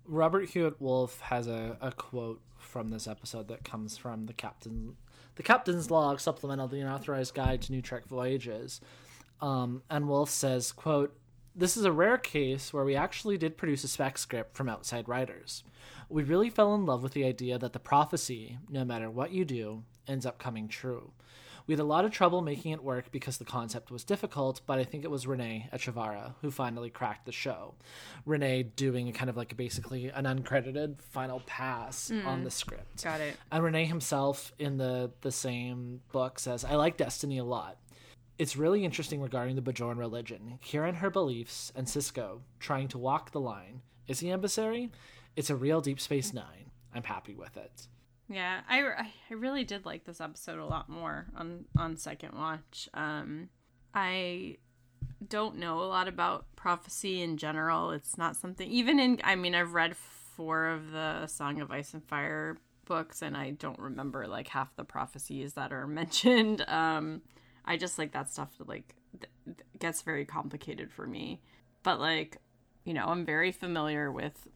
Robert 0.04 0.50
Hewitt 0.50 0.80
Wolfe 0.80 1.20
has 1.20 1.48
a, 1.48 1.78
a 1.80 1.92
quote 1.92 2.42
from 2.58 2.90
this 2.90 3.08
episode 3.08 3.48
that 3.48 3.64
comes 3.64 3.96
from 3.96 4.26
the 4.26 4.34
captain, 4.34 4.96
the 5.36 5.42
captain's 5.42 5.90
log 5.90 6.20
supplemental, 6.20 6.68
the 6.68 6.80
unauthorized 6.80 7.34
guide 7.34 7.62
to 7.62 7.72
New 7.72 7.80
Trek 7.80 8.06
voyages, 8.06 8.82
um, 9.40 9.82
and 9.88 10.08
Wolfe 10.08 10.30
says, 10.30 10.70
"quote 10.70 11.16
This 11.58 11.76
is 11.76 11.84
a 11.84 11.90
rare 11.90 12.18
case 12.18 12.72
where 12.72 12.84
we 12.84 12.94
actually 12.94 13.36
did 13.36 13.56
produce 13.56 13.82
a 13.82 13.88
spec 13.88 14.16
script 14.16 14.56
from 14.56 14.68
outside 14.68 15.08
writers. 15.08 15.64
We 16.08 16.22
really 16.22 16.50
fell 16.50 16.72
in 16.76 16.86
love 16.86 17.02
with 17.02 17.14
the 17.14 17.24
idea 17.24 17.58
that 17.58 17.72
the 17.72 17.80
prophecy, 17.80 18.58
no 18.70 18.84
matter 18.84 19.10
what 19.10 19.32
you 19.32 19.44
do, 19.44 19.82
ends 20.06 20.24
up 20.24 20.38
coming 20.38 20.68
true." 20.68 21.10
We 21.66 21.72
had 21.72 21.80
a 21.80 21.84
lot 21.84 22.04
of 22.04 22.12
trouble 22.12 22.42
making 22.42 22.72
it 22.72 22.82
work 22.82 23.10
because 23.10 23.38
the 23.38 23.44
concept 23.44 23.90
was 23.90 24.04
difficult, 24.04 24.60
but 24.66 24.78
I 24.78 24.84
think 24.84 25.02
it 25.02 25.10
was 25.10 25.26
René 25.26 25.68
Echevarria 25.70 26.34
who 26.42 26.50
finally 26.52 26.90
cracked 26.90 27.26
the 27.26 27.32
show. 27.32 27.74
René 28.26 28.74
doing 28.76 29.12
kind 29.12 29.28
of 29.28 29.36
like 29.36 29.54
basically 29.56 30.08
an 30.08 30.26
uncredited 30.26 31.02
final 31.02 31.40
pass 31.40 32.10
mm. 32.10 32.24
on 32.24 32.44
the 32.44 32.50
script. 32.52 33.02
Got 33.02 33.20
it. 33.20 33.36
And 33.50 33.64
René 33.64 33.86
himself 33.86 34.52
in 34.60 34.78
the 34.78 35.10
the 35.22 35.32
same 35.32 36.02
book 36.12 36.38
says, 36.38 36.64
"I 36.64 36.76
like 36.76 36.96
Destiny 36.96 37.38
a 37.38 37.44
lot." 37.44 37.76
It's 38.38 38.56
really 38.56 38.84
interesting 38.84 39.20
regarding 39.20 39.56
the 39.56 39.62
Bajoran 39.62 39.98
religion. 39.98 40.58
Kira 40.64 40.88
and 40.88 40.98
her 40.98 41.10
beliefs, 41.10 41.72
and 41.74 41.86
Sisko 41.86 42.40
trying 42.60 42.88
to 42.88 42.98
walk 42.98 43.32
the 43.32 43.40
line. 43.40 43.82
Is 44.06 44.20
he 44.20 44.30
emissary? 44.30 44.90
It's 45.36 45.50
a 45.50 45.56
real 45.56 45.80
Deep 45.80 46.00
Space 46.00 46.32
Nine. 46.32 46.70
I'm 46.94 47.02
happy 47.02 47.34
with 47.34 47.56
it. 47.56 47.88
Yeah, 48.28 48.60
I, 48.68 48.82
I 49.30 49.34
really 49.34 49.64
did 49.64 49.84
like 49.86 50.04
this 50.04 50.20
episode 50.20 50.58
a 50.58 50.66
lot 50.66 50.88
more 50.88 51.26
on 51.36 51.64
on 51.76 51.96
second 51.96 52.34
watch. 52.34 52.88
Um, 52.94 53.48
I 53.94 54.58
don't 55.26 55.56
know 55.56 55.80
a 55.80 55.86
lot 55.86 56.08
about 56.08 56.44
prophecy 56.54 57.22
in 57.22 57.38
general. 57.38 57.90
It's 57.90 58.16
not 58.18 58.36
something 58.36 58.70
even 58.70 59.00
in. 59.00 59.20
I 59.24 59.34
mean, 59.34 59.54
I've 59.54 59.74
read 59.74 59.96
four 59.96 60.68
of 60.68 60.92
the 60.92 61.26
Song 61.26 61.60
of 61.60 61.70
Ice 61.70 61.94
and 61.94 62.04
Fire 62.04 62.58
books, 62.84 63.22
and 63.22 63.36
I 63.36 63.50
don't 63.50 63.78
remember 63.78 64.26
like 64.26 64.48
half 64.48 64.76
the 64.76 64.84
prophecies 64.84 65.54
that 65.54 65.72
are 65.72 65.86
mentioned. 65.88 66.64
Um, 66.68 67.22
I 67.68 67.76
just 67.76 67.98
like 67.98 68.12
that 68.12 68.30
stuff 68.30 68.56
that 68.58 68.68
like 68.68 68.94
th- 69.20 69.58
gets 69.78 70.02
very 70.02 70.24
complicated 70.24 70.90
for 70.90 71.06
me. 71.06 71.42
But 71.82 72.00
like, 72.00 72.38
you 72.84 72.94
know, 72.94 73.06
I'm 73.06 73.24
very 73.24 73.52
familiar 73.52 74.10
with 74.10 74.48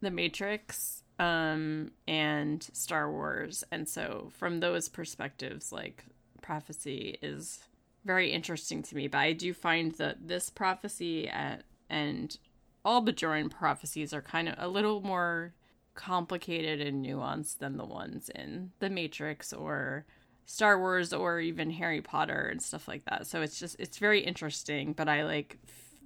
the 0.00 0.10
Matrix 0.10 1.02
um, 1.18 1.92
and 2.06 2.62
Star 2.72 3.10
Wars. 3.10 3.64
And 3.70 3.88
so, 3.88 4.30
from 4.38 4.60
those 4.60 4.88
perspectives, 4.88 5.72
like 5.72 6.04
prophecy 6.42 7.18
is 7.22 7.60
very 8.04 8.30
interesting 8.32 8.82
to 8.82 8.96
me. 8.96 9.08
But 9.08 9.18
I 9.18 9.32
do 9.32 9.52
find 9.52 9.92
that 9.96 10.28
this 10.28 10.50
prophecy 10.50 11.28
at, 11.28 11.64
and 11.88 12.36
all 12.84 13.04
Bajoran 13.04 13.50
prophecies 13.50 14.12
are 14.12 14.22
kind 14.22 14.48
of 14.48 14.54
a 14.58 14.68
little 14.68 15.00
more 15.02 15.54
complicated 15.94 16.80
and 16.80 17.04
nuanced 17.04 17.58
than 17.58 17.76
the 17.76 17.84
ones 17.84 18.30
in 18.34 18.70
The 18.78 18.88
Matrix 18.88 19.52
or 19.52 20.06
Star 20.50 20.80
Wars 20.80 21.12
or 21.12 21.38
even 21.38 21.70
Harry 21.70 22.00
Potter 22.00 22.48
and 22.50 22.60
stuff 22.60 22.88
like 22.88 23.04
that. 23.04 23.24
So 23.28 23.40
it's 23.40 23.60
just 23.60 23.76
it's 23.78 23.98
very 23.98 24.20
interesting, 24.20 24.94
but 24.94 25.08
I 25.08 25.22
like 25.22 25.58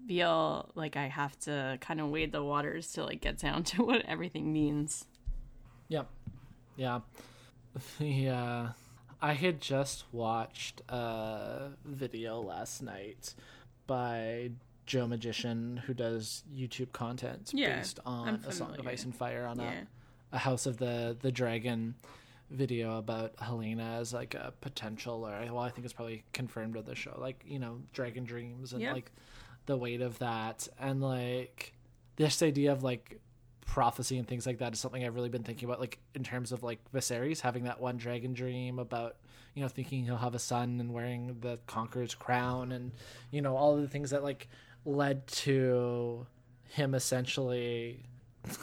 feel 0.06 0.70
like 0.74 0.98
I 0.98 1.06
have 1.06 1.38
to 1.40 1.78
kind 1.80 1.98
of 1.98 2.10
wade 2.10 2.30
the 2.30 2.44
waters 2.44 2.92
to 2.92 3.04
like 3.04 3.22
get 3.22 3.38
down 3.38 3.64
to 3.72 3.82
what 3.82 4.04
everything 4.04 4.52
means. 4.52 5.06
Yep. 5.88 6.08
Yeah. 6.76 7.00
Yeah. 7.98 8.68
I 9.20 9.32
had 9.32 9.60
just 9.60 10.04
watched 10.12 10.82
a 10.90 11.70
video 11.84 12.40
last 12.40 12.82
night 12.82 13.34
by 13.86 14.50
Joe 14.84 15.06
Magician 15.06 15.78
who 15.86 15.94
does 15.94 16.44
YouTube 16.54 16.92
content 16.92 17.50
yeah, 17.54 17.76
based 17.76 17.98
on 18.04 18.44
a 18.46 18.52
Song 18.52 18.76
of 18.78 18.86
Ice 18.86 19.04
and 19.04 19.16
Fire 19.16 19.46
on 19.46 19.58
yeah. 19.58 19.72
a, 20.32 20.36
a 20.36 20.38
House 20.38 20.66
of 20.66 20.76
the 20.76 21.16
the 21.20 21.32
Dragon 21.32 21.94
video 22.54 22.98
about 22.98 23.36
Helaena 23.36 24.00
as 24.00 24.12
like 24.12 24.34
a 24.34 24.52
potential 24.60 25.26
or 25.26 25.38
well 25.52 25.58
I 25.58 25.70
think 25.70 25.84
it's 25.84 25.92
probably 25.92 26.24
confirmed 26.32 26.76
of 26.76 26.86
the 26.86 26.94
show 26.94 27.16
like 27.20 27.42
you 27.46 27.58
know 27.58 27.80
Dragon 27.92 28.24
Dreams 28.24 28.72
and 28.72 28.82
yep. 28.82 28.94
like 28.94 29.12
the 29.66 29.76
weight 29.76 30.00
of 30.00 30.18
that 30.18 30.68
and 30.78 31.02
like 31.02 31.74
this 32.16 32.42
idea 32.42 32.72
of 32.72 32.82
like 32.82 33.20
prophecy 33.66 34.18
and 34.18 34.28
things 34.28 34.46
like 34.46 34.58
that 34.58 34.72
is 34.72 34.80
something 34.80 35.04
I've 35.04 35.14
really 35.14 35.28
been 35.28 35.42
thinking 35.42 35.68
about 35.68 35.80
like 35.80 35.98
in 36.14 36.22
terms 36.22 36.52
of 36.52 36.62
like 36.62 36.78
Viserys 36.92 37.40
having 37.40 37.64
that 37.64 37.80
one 37.80 37.96
dragon 37.96 38.34
dream 38.34 38.78
about 38.78 39.16
you 39.54 39.62
know 39.62 39.68
thinking 39.68 40.04
he'll 40.04 40.16
have 40.16 40.34
a 40.34 40.38
son 40.38 40.80
and 40.80 40.92
wearing 40.92 41.36
the 41.40 41.58
conqueror's 41.66 42.14
crown 42.14 42.72
and 42.72 42.92
you 43.30 43.40
know 43.40 43.56
all 43.56 43.76
the 43.76 43.88
things 43.88 44.10
that 44.10 44.22
like 44.22 44.48
led 44.84 45.26
to 45.26 46.26
him 46.68 46.94
essentially 46.94 48.04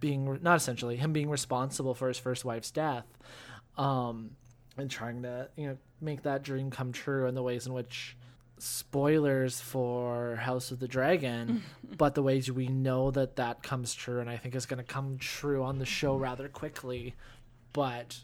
being 0.00 0.38
not 0.42 0.56
essentially 0.56 0.96
him 0.96 1.12
being 1.12 1.30
responsible 1.30 1.94
for 1.94 2.08
his 2.08 2.18
first 2.18 2.44
wife's 2.44 2.70
death 2.70 3.06
um 3.76 4.30
and 4.76 4.90
trying 4.90 5.22
to 5.22 5.48
you 5.56 5.68
know 5.68 5.76
make 6.00 6.22
that 6.22 6.42
dream 6.42 6.70
come 6.70 6.92
true 6.92 7.26
in 7.26 7.34
the 7.34 7.42
ways 7.42 7.66
in 7.66 7.72
which 7.72 8.16
spoilers 8.62 9.60
for 9.60 10.36
House 10.36 10.70
of 10.70 10.78
the 10.80 10.88
Dragon, 10.88 11.62
but 11.96 12.14
the 12.14 12.22
ways 12.22 12.50
we 12.50 12.68
know 12.68 13.10
that 13.10 13.36
that 13.36 13.62
comes 13.62 13.94
true, 13.94 14.20
and 14.20 14.28
I 14.28 14.36
think 14.36 14.54
is 14.54 14.66
going 14.66 14.78
to 14.78 14.84
come 14.84 15.18
true 15.18 15.62
on 15.62 15.78
the 15.78 15.86
show 15.86 16.16
rather 16.16 16.48
quickly, 16.48 17.14
but 17.72 18.18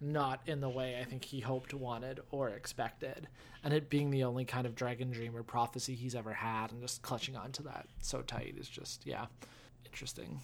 not 0.00 0.40
in 0.46 0.60
the 0.60 0.68
way 0.68 0.98
I 1.00 1.04
think 1.04 1.24
he 1.24 1.40
hoped, 1.40 1.74
wanted, 1.74 2.20
or 2.30 2.48
expected. 2.48 3.28
And 3.62 3.72
it 3.72 3.88
being 3.88 4.10
the 4.10 4.24
only 4.24 4.44
kind 4.44 4.66
of 4.66 4.74
dragon 4.74 5.10
dream 5.10 5.36
or 5.36 5.42
prophecy 5.42 5.94
he's 5.94 6.14
ever 6.14 6.32
had, 6.32 6.72
and 6.72 6.80
just 6.80 7.02
clutching 7.02 7.36
onto 7.36 7.62
that 7.64 7.86
so 8.00 8.22
tight 8.22 8.56
is 8.58 8.68
just, 8.68 9.06
yeah, 9.06 9.26
interesting. 9.84 10.40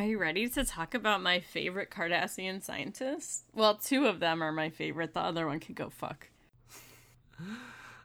Are 0.00 0.06
you 0.06 0.16
ready 0.16 0.48
to 0.48 0.64
talk 0.64 0.94
about 0.94 1.22
my 1.22 1.40
favorite 1.40 1.90
Cardassian 1.90 2.62
scientists? 2.62 3.42
Well, 3.54 3.74
two 3.74 4.06
of 4.06 4.18
them 4.18 4.42
are 4.42 4.50
my 4.50 4.70
favorite. 4.70 5.12
The 5.12 5.20
other 5.20 5.46
one 5.46 5.60
could 5.60 5.74
go 5.76 5.90
fuck. 5.90 6.28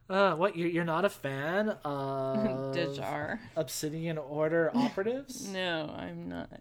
Uh, 0.08 0.36
what 0.36 0.56
you're, 0.56 0.70
you're 0.70 0.84
not 0.84 1.04
a 1.04 1.10
fan 1.10 1.70
of 1.84 2.76
Dejar 2.76 3.40
Obsidian 3.56 4.20
Order 4.20 4.70
operatives? 4.76 5.48
no, 5.50 5.92
I'm 5.98 6.30
not. 6.30 6.52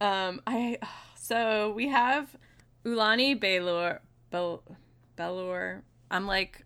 Um, 0.00 0.42
I 0.48 0.78
so 1.14 1.70
we 1.70 1.86
have 1.86 2.36
Ulani 2.84 3.38
Belor 3.38 4.00
Bel, 4.30 4.64
Belor. 5.14 5.84
I'm 6.10 6.26
like 6.26 6.64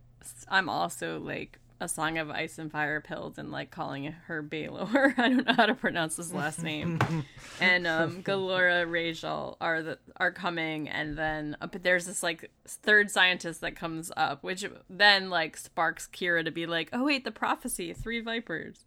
I'm 0.48 0.70
also 0.70 1.20
like 1.20 1.58
a 1.80 1.88
Song 1.88 2.18
of 2.18 2.30
Ice 2.30 2.58
and 2.58 2.70
Fire 2.70 3.00
pilled 3.00 3.38
and 3.38 3.50
like 3.50 3.70
calling 3.70 4.04
her 4.26 4.42
Baylor. 4.42 5.14
I 5.18 5.28
don't 5.28 5.46
know 5.46 5.54
how 5.54 5.66
to 5.66 5.74
pronounce 5.74 6.16
his 6.16 6.32
last 6.32 6.62
name. 6.62 6.98
and 7.60 7.86
um, 7.86 8.22
Gilora 8.22 8.86
Rejal 8.86 9.56
are 9.60 9.82
the, 9.82 9.98
are 10.16 10.32
coming, 10.32 10.88
and 10.88 11.18
then 11.18 11.56
uh, 11.60 11.66
but 11.66 11.82
there's 11.82 12.06
this 12.06 12.22
like 12.22 12.50
third 12.66 13.10
scientist 13.10 13.60
that 13.60 13.76
comes 13.76 14.12
up, 14.16 14.42
which 14.42 14.64
then 14.88 15.30
like 15.30 15.56
sparks 15.56 16.08
Kira 16.12 16.44
to 16.44 16.50
be 16.50 16.66
like, 16.66 16.88
oh 16.92 17.04
wait, 17.04 17.24
the 17.24 17.30
prophecy, 17.30 17.92
three 17.92 18.20
vipers. 18.20 18.84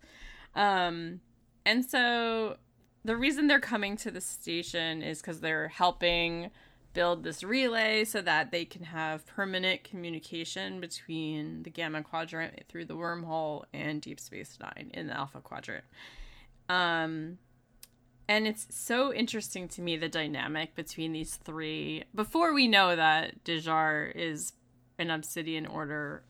Um, 0.55 1.21
and 1.65 1.85
so 1.85 2.57
the 3.03 3.15
reason 3.15 3.47
they're 3.47 3.59
coming 3.59 3.95
to 3.97 4.11
the 4.11 4.21
station 4.21 5.01
is 5.01 5.21
because 5.21 5.41
they're 5.41 5.67
helping 5.67 6.51
build 6.97 7.23
this 7.23 7.43
relay 7.43 8.03
so 8.03 8.23
that 8.23 8.49
they 8.49 8.65
can 8.65 8.85
have 8.85 9.23
permanent 9.27 9.83
communication 9.83 10.81
between 10.81 11.61
the 11.61 11.69
Gamma 11.69 12.01
Quadrant 12.01 12.63
through 12.67 12.85
the 12.85 12.95
wormhole 12.95 13.65
and 13.71 14.01
Deep 14.01 14.19
Space 14.19 14.57
Nine 14.59 14.89
in 14.95 15.05
the 15.05 15.15
Alpha 15.15 15.39
Quadrant. 15.39 15.83
Um, 16.69 17.37
and 18.27 18.47
it's 18.47 18.65
so 18.71 19.13
interesting 19.13 19.67
to 19.67 19.81
me 19.83 19.95
the 19.95 20.09
dynamic 20.09 20.73
between 20.73 21.13
these 21.13 21.35
three. 21.35 22.03
Before 22.15 22.51
we 22.51 22.67
know 22.67 22.95
that 22.95 23.43
Dejar 23.43 24.11
is 24.15 24.53
an 24.97 25.11
Obsidian 25.11 25.67
Order 25.67 26.23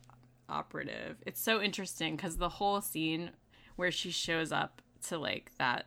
operative, 0.49 1.15
it's 1.25 1.41
so 1.41 1.62
interesting 1.62 2.17
because 2.17 2.36
the 2.36 2.49
whole 2.49 2.82
scene 2.82 3.32
where 3.77 3.89
she 3.89 4.12
shows 4.12 4.51
up 4.51 4.82
to 5.08 5.17
like 5.17 5.49
that 5.60 5.86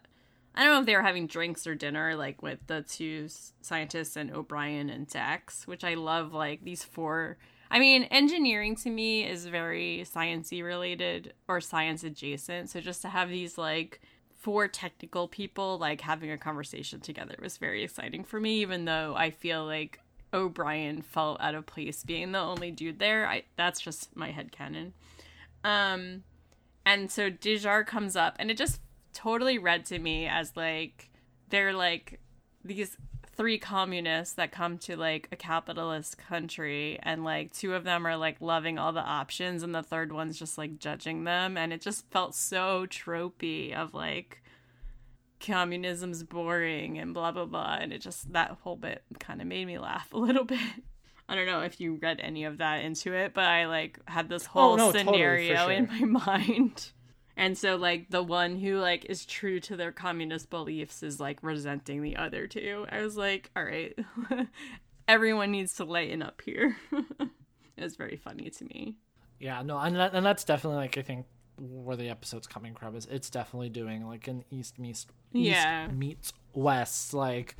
I 0.54 0.64
don't 0.64 0.74
know 0.74 0.80
if 0.80 0.86
they 0.86 0.96
were 0.96 1.02
having 1.02 1.26
drinks 1.26 1.66
or 1.66 1.74
dinner, 1.74 2.16
like 2.16 2.42
with 2.42 2.58
the 2.66 2.82
two 2.82 3.28
scientists 3.60 4.16
and 4.16 4.32
O'Brien 4.32 4.90
and 4.90 5.06
Dax, 5.06 5.66
which 5.66 5.84
I 5.84 5.94
love. 5.94 6.34
Like 6.34 6.64
these 6.64 6.82
four, 6.82 7.38
I 7.70 7.78
mean, 7.78 8.04
engineering 8.04 8.74
to 8.76 8.90
me 8.90 9.26
is 9.26 9.46
very 9.46 10.04
sciencey 10.04 10.62
related 10.62 11.34
or 11.48 11.60
science 11.60 12.02
adjacent. 12.02 12.70
So 12.70 12.80
just 12.80 13.02
to 13.02 13.08
have 13.08 13.28
these 13.28 13.56
like 13.56 14.00
four 14.40 14.66
technical 14.66 15.28
people 15.28 15.78
like 15.78 16.00
having 16.00 16.30
a 16.30 16.38
conversation 16.38 16.98
together 17.00 17.36
was 17.40 17.58
very 17.58 17.84
exciting 17.84 18.24
for 18.24 18.40
me, 18.40 18.60
even 18.60 18.86
though 18.86 19.14
I 19.16 19.30
feel 19.30 19.64
like 19.64 20.00
O'Brien 20.32 21.02
felt 21.02 21.40
out 21.40 21.54
of 21.54 21.66
place 21.66 22.04
being 22.04 22.32
the 22.32 22.38
only 22.38 22.70
dude 22.70 22.98
there. 22.98 23.26
I 23.26 23.44
that's 23.56 23.80
just 23.80 24.16
my 24.16 24.30
head 24.30 24.50
canon. 24.50 24.94
Um 25.62 26.24
and 26.86 27.10
so 27.10 27.30
Dejar 27.30 27.86
comes 27.86 28.16
up 28.16 28.36
and 28.38 28.50
it 28.50 28.56
just 28.56 28.80
totally 29.12 29.58
read 29.58 29.84
to 29.86 29.98
me 29.98 30.26
as 30.26 30.56
like 30.56 31.10
they're 31.48 31.72
like 31.72 32.20
these 32.64 32.96
three 33.40 33.58
communists 33.58 34.34
that 34.34 34.52
come 34.52 34.76
to 34.76 34.96
like 34.96 35.26
a 35.32 35.36
capitalist 35.36 36.18
country 36.18 36.98
and 37.02 37.24
like 37.24 37.50
two 37.52 37.74
of 37.74 37.84
them 37.84 38.06
are 38.06 38.16
like 38.16 38.36
loving 38.40 38.78
all 38.78 38.92
the 38.92 39.00
options 39.00 39.62
and 39.62 39.74
the 39.74 39.82
third 39.82 40.12
one's 40.12 40.38
just 40.38 40.58
like 40.58 40.78
judging 40.78 41.24
them. 41.24 41.56
And 41.56 41.72
it 41.72 41.80
just 41.80 42.10
felt 42.10 42.34
so 42.34 42.86
tropey 42.86 43.74
of 43.74 43.94
like 43.94 44.42
communism's 45.40 46.22
boring 46.22 46.98
and 46.98 47.14
blah 47.14 47.32
blah 47.32 47.46
blah. 47.46 47.78
And 47.80 47.94
it 47.94 48.02
just 48.02 48.30
that 48.34 48.58
whole 48.62 48.76
bit 48.76 49.02
kind 49.18 49.40
of 49.40 49.46
made 49.46 49.66
me 49.66 49.78
laugh 49.78 50.12
a 50.12 50.18
little 50.18 50.44
bit. 50.56 50.58
I 51.26 51.34
don't 51.34 51.46
know 51.46 51.60
if 51.60 51.80
you 51.80 51.98
read 52.02 52.20
any 52.20 52.44
of 52.44 52.58
that 52.58 52.84
into 52.84 53.12
it 53.12 53.34
but 53.34 53.44
i 53.44 53.66
like 53.66 54.00
had 54.06 54.28
this 54.28 54.46
oh, 54.46 54.50
whole 54.50 54.72
Oh, 54.72 54.76
no, 54.76 54.90
totally, 54.90 55.14
scenario 55.14 55.54
sure. 55.54 55.70
in 55.70 56.12
my 56.12 56.22
mind 56.26 56.90
and 57.40 57.56
so 57.56 57.76
like 57.76 58.10
the 58.10 58.22
one 58.22 58.56
who 58.56 58.78
like 58.78 59.06
is 59.06 59.24
true 59.24 59.58
to 59.60 59.76
their 59.76 59.92
communist 59.92 60.50
beliefs 60.50 61.02
is 61.02 61.18
like 61.18 61.42
resenting 61.42 62.02
the 62.02 62.16
other 62.16 62.46
two. 62.46 62.86
I 62.92 63.00
was 63.02 63.16
like, 63.16 63.50
all 63.56 63.64
right. 63.64 63.98
Everyone 65.08 65.50
needs 65.50 65.74
to 65.76 65.84
lighten 65.84 66.22
up 66.22 66.40
here. 66.44 66.76
it 66.92 67.82
was 67.82 67.96
very 67.96 68.16
funny 68.16 68.50
to 68.50 68.64
me. 68.64 68.96
Yeah, 69.38 69.62
no, 69.62 69.78
and 69.78 69.96
that, 69.96 70.14
and 70.14 70.24
that's 70.24 70.44
definitely 70.44 70.76
like 70.80 70.98
I 70.98 71.02
think 71.02 71.26
where 71.58 71.96
the 71.96 72.10
episode's 72.10 72.46
coming 72.46 72.74
from 72.74 72.94
is 72.94 73.06
it's 73.10 73.30
definitely 73.30 73.70
doing 73.70 74.06
like 74.06 74.28
an 74.28 74.44
east 74.50 74.78
meets 74.78 75.06
Yeah. 75.32 75.86
east 75.86 75.94
meets 75.94 76.32
west 76.54 77.14
like 77.14 77.56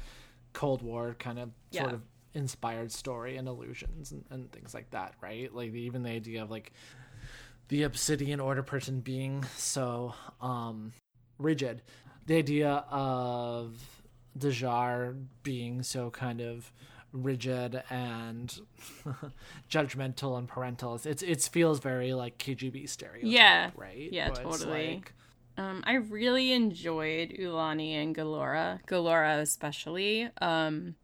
Cold 0.53 0.83
War 0.83 1.17
kind 1.19 1.39
of 1.39 1.51
sort 1.71 1.93
of 1.93 2.03
inspired 2.35 2.93
story 2.93 3.37
and 3.37 3.49
illusions 3.49 4.13
and, 4.13 4.25
and 4.31 4.53
things 4.53 4.75
like 4.75 4.91
that, 4.91 5.15
right? 5.23 5.53
Like 5.55 5.75
even 5.75 6.03
the 6.03 6.11
idea 6.11 6.43
of 6.43 6.51
like 6.51 6.73
the 7.71 7.83
obsidian 7.85 8.39
order 8.41 8.63
person 8.63 9.01
being 9.01 9.43
so 9.57 10.15
um 10.41 10.93
rigid, 11.39 11.83
the 12.27 12.37
idea 12.37 12.85
of 12.91 14.03
Dejar 14.39 15.17
being 15.43 15.83
so 15.83 16.11
kind 16.11 16.41
of 16.41 16.71
rigid 17.13 17.83
and 17.91 18.61
judgmental 19.71 20.39
and 20.39 20.47
parental. 20.49 21.01
It's 21.05 21.23
it 21.23 21.43
feels 21.53 21.81
very 21.81 22.13
like 22.15 22.39
KGB 22.39 22.89
stereotype, 22.89 23.31
Yeah. 23.33 23.71
right? 23.77 24.09
Yeah, 24.13 24.29
But 24.29 24.43
totally. 24.43 24.95
like- 24.97 25.13
Um, 25.57 25.83
I 25.87 25.95
really 25.95 26.53
enjoyed 26.53 27.31
Ulani 27.39 27.91
and 27.93 28.15
Gilora. 28.15 28.81
Gilora 28.87 29.41
especially. 29.41 30.29
Um, 30.41 30.95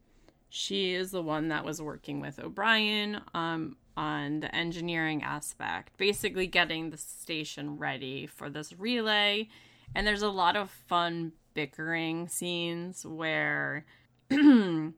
she 0.48 0.92
is 0.94 1.10
the 1.10 1.20
one 1.22 1.48
that 1.48 1.64
was 1.64 1.82
working 1.82 2.20
with 2.20 2.38
O'Brien 2.38 3.20
um, 3.34 3.76
on 3.96 4.40
the 4.40 4.54
engineering 4.54 5.22
aspect, 5.22 5.96
basically 5.96 6.46
getting 6.46 6.90
the 6.90 6.96
station 6.96 7.78
ready 7.78 8.26
for 8.26 8.50
this 8.50 8.72
relay. 8.78 9.48
And 9.94 10.06
there's 10.06 10.22
a 10.22 10.28
lot 10.28 10.56
of 10.56 10.70
fun 10.70 11.32
bickering 11.54 12.28
scenes 12.28 13.06
where 13.06 13.86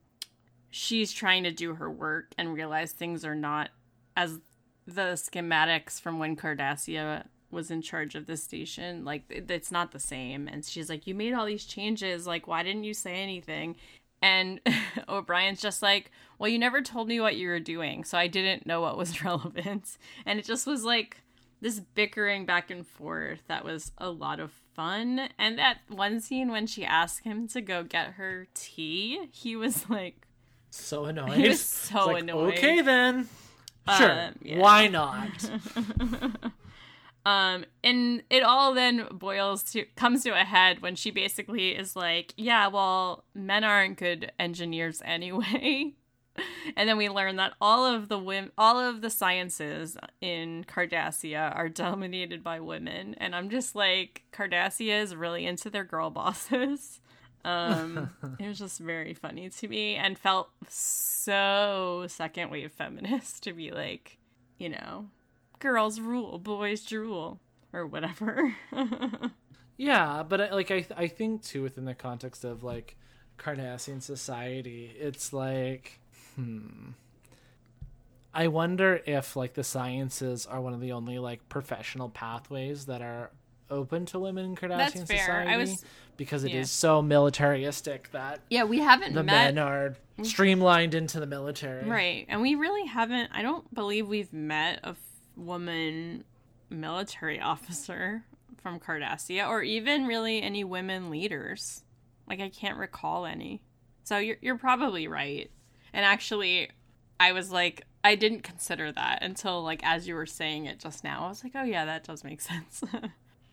she's 0.70 1.12
trying 1.12 1.44
to 1.44 1.52
do 1.52 1.74
her 1.74 1.90
work 1.90 2.32
and 2.36 2.54
realize 2.54 2.92
things 2.92 3.24
are 3.24 3.34
not 3.34 3.70
as 4.16 4.40
the 4.86 5.12
schematics 5.12 6.00
from 6.00 6.18
when 6.18 6.34
Cardassia 6.34 7.24
was 7.50 7.70
in 7.70 7.80
charge 7.80 8.14
of 8.14 8.26
the 8.26 8.36
station 8.36 9.04
like 9.04 9.22
it's 9.28 9.70
not 9.70 9.92
the 9.92 10.00
same. 10.00 10.48
And 10.48 10.64
she's 10.64 10.90
like 10.90 11.06
you 11.06 11.14
made 11.14 11.32
all 11.32 11.46
these 11.46 11.64
changes. 11.64 12.26
Like 12.26 12.46
why 12.46 12.62
didn't 12.62 12.84
you 12.84 12.94
say 12.94 13.14
anything 13.14 13.76
and 14.22 14.60
O'Brien's 15.08 15.60
just 15.60 15.82
like 15.82 16.10
well 16.38 16.48
you 16.48 16.58
never 16.58 16.80
told 16.80 17.08
me 17.08 17.20
what 17.20 17.36
you 17.36 17.48
were 17.48 17.60
doing 17.60 18.04
so 18.04 18.18
I 18.18 18.26
didn't 18.26 18.66
know 18.66 18.80
what 18.80 18.96
was 18.96 19.24
relevant 19.24 19.98
and 20.26 20.38
it 20.38 20.44
just 20.44 20.66
was 20.66 20.84
like 20.84 21.18
this 21.60 21.80
bickering 21.80 22.46
back 22.46 22.70
and 22.70 22.86
forth 22.86 23.40
that 23.48 23.64
was 23.64 23.92
a 23.98 24.10
lot 24.10 24.38
of 24.38 24.52
fun 24.74 25.28
and 25.38 25.58
that 25.58 25.78
one 25.88 26.20
scene 26.20 26.50
when 26.50 26.66
she 26.66 26.84
asked 26.84 27.24
him 27.24 27.48
to 27.48 27.60
go 27.60 27.82
get 27.82 28.12
her 28.12 28.46
tea 28.54 29.28
he 29.32 29.56
was 29.56 29.90
like 29.90 30.28
so 30.70 31.06
annoying. 31.06 31.32
He 31.40 31.48
was 31.48 31.60
so 31.60 32.06
like, 32.06 32.22
annoying. 32.22 32.52
Okay 32.54 32.80
then. 32.80 33.28
Sure. 33.96 34.10
Um, 34.10 34.34
yeah. 34.42 34.58
Why 34.58 34.88
not? 34.88 35.50
Um, 37.28 37.66
and 37.84 38.22
it 38.30 38.42
all 38.42 38.72
then 38.72 39.06
boils 39.12 39.62
to 39.72 39.84
comes 39.96 40.22
to 40.22 40.30
a 40.30 40.44
head 40.44 40.80
when 40.80 40.96
she 40.96 41.10
basically 41.10 41.76
is 41.76 41.94
like, 41.94 42.32
"Yeah, 42.38 42.68
well, 42.68 43.24
men 43.34 43.64
aren't 43.64 43.98
good 43.98 44.32
engineers 44.38 45.02
anyway." 45.04 45.92
and 46.74 46.88
then 46.88 46.96
we 46.96 47.10
learn 47.10 47.36
that 47.36 47.52
all 47.60 47.84
of 47.84 48.08
the 48.08 48.18
women, 48.18 48.50
all 48.56 48.78
of 48.80 49.02
the 49.02 49.10
sciences 49.10 49.98
in 50.22 50.64
Cardassia 50.64 51.54
are 51.54 51.68
dominated 51.84 52.42
by 52.42 52.60
women, 52.60 53.14
and 53.18 53.36
I'm 53.36 53.50
just 53.50 53.74
like, 53.74 54.22
Cardassia 54.32 55.02
is 55.02 55.14
really 55.14 55.44
into 55.44 55.68
their 55.68 55.84
girl 55.84 56.08
bosses. 56.08 56.98
Um, 57.44 58.08
it 58.40 58.48
was 58.48 58.58
just 58.58 58.80
very 58.80 59.12
funny 59.12 59.50
to 59.50 59.68
me 59.68 59.96
and 59.96 60.18
felt 60.18 60.48
so 60.66 62.06
second 62.08 62.50
wave 62.50 62.72
feminist 62.72 63.42
to 63.42 63.52
be 63.52 63.70
like, 63.70 64.16
you 64.56 64.70
know, 64.70 65.10
girls 65.58 66.00
rule, 66.00 66.38
boys 66.38 66.84
drool, 66.84 67.40
or 67.72 67.86
whatever. 67.86 68.54
Yeah, 69.80 70.24
but 70.28 70.40
I- 70.40 70.50
like 70.54 70.72
I 70.72 70.84
I 70.96 71.06
think 71.06 71.42
too 71.44 71.62
within 71.62 71.84
the 71.84 71.94
context 71.94 72.42
of 72.44 72.64
like 72.64 72.96
Cardassian 73.38 74.02
society, 74.02 74.92
it's 74.98 75.32
like 75.32 76.00
hmm. 76.34 76.90
I 78.34 78.48
wonder 78.48 79.00
if 79.06 79.36
like 79.36 79.54
the 79.54 79.62
sciences 79.62 80.46
are 80.46 80.60
one 80.60 80.74
of 80.74 80.80
the 80.80 80.90
only 80.92 81.20
like 81.20 81.48
professional 81.48 82.08
pathways 82.08 82.86
that 82.86 83.02
are 83.02 83.30
open 83.70 84.04
to 84.06 84.18
women 84.18 84.44
in 84.46 84.56
Cardassian 84.56 84.78
That's 84.78 85.02
fair. 85.04 85.18
society 85.18 85.50
I 85.52 85.56
was- 85.58 85.84
because 86.16 86.42
it 86.42 86.48
is 86.48 86.54
yeah. 86.54 86.64
so 86.64 87.00
militaristic 87.00 88.10
that 88.10 88.40
yeah, 88.50 88.64
we 88.64 88.80
haven't 88.80 89.14
the 89.14 89.22
met 89.22 89.54
men 89.54 89.58
are 89.64 89.94
streamlined 90.24 90.94
into 90.94 91.20
the 91.20 91.26
military. 91.26 91.88
right, 91.88 92.26
and 92.28 92.42
we 92.42 92.56
really 92.56 92.84
haven't. 92.88 93.30
I 93.32 93.42
don't 93.42 93.72
believe 93.72 94.08
we've 94.08 94.32
met 94.32 94.80
a 94.82 94.96
woman 95.38 96.24
military 96.70 97.40
officer 97.40 98.24
from 98.62 98.78
Cardassia, 98.80 99.48
or 99.48 99.62
even 99.62 100.06
really 100.06 100.42
any 100.42 100.64
women 100.64 101.10
leaders. 101.10 101.82
Like 102.28 102.40
I 102.40 102.48
can't 102.50 102.76
recall 102.78 103.24
any. 103.24 103.62
So 104.04 104.18
you're 104.18 104.36
you're 104.42 104.58
probably 104.58 105.08
right. 105.08 105.50
And 105.92 106.04
actually, 106.04 106.70
I 107.18 107.32
was 107.32 107.50
like, 107.50 107.86
I 108.04 108.14
didn't 108.14 108.42
consider 108.42 108.92
that 108.92 109.22
until 109.22 109.62
like 109.62 109.80
as 109.84 110.06
you 110.06 110.14
were 110.14 110.26
saying 110.26 110.66
it 110.66 110.78
just 110.80 111.04
now. 111.04 111.24
I 111.26 111.28
was 111.28 111.42
like, 111.42 111.52
oh 111.54 111.62
yeah, 111.64 111.84
that 111.86 112.04
does 112.04 112.24
make 112.24 112.40
sense. 112.52 112.82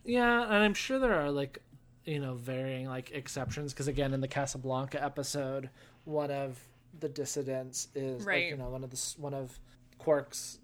Yeah, 0.04 0.44
and 0.44 0.54
I'm 0.56 0.74
sure 0.74 1.00
there 1.00 1.14
are 1.20 1.32
like, 1.32 1.62
you 2.04 2.20
know, 2.20 2.34
varying 2.36 2.88
like 2.88 3.12
exceptions 3.12 3.74
because 3.74 3.88
again, 3.88 4.14
in 4.14 4.22
the 4.22 4.28
Casablanca 4.28 5.02
episode, 5.04 5.70
one 6.04 6.32
of 6.32 6.60
the 7.00 7.10
dissidents 7.10 7.88
is 7.96 8.20
like, 8.20 8.28
Right. 8.28 8.50
you 8.50 8.58
know 8.58 8.70
one 8.70 8.84
of 8.84 8.90
the 8.92 9.14
one 9.18 9.34
of 9.34 9.60
Quark's 9.98 10.60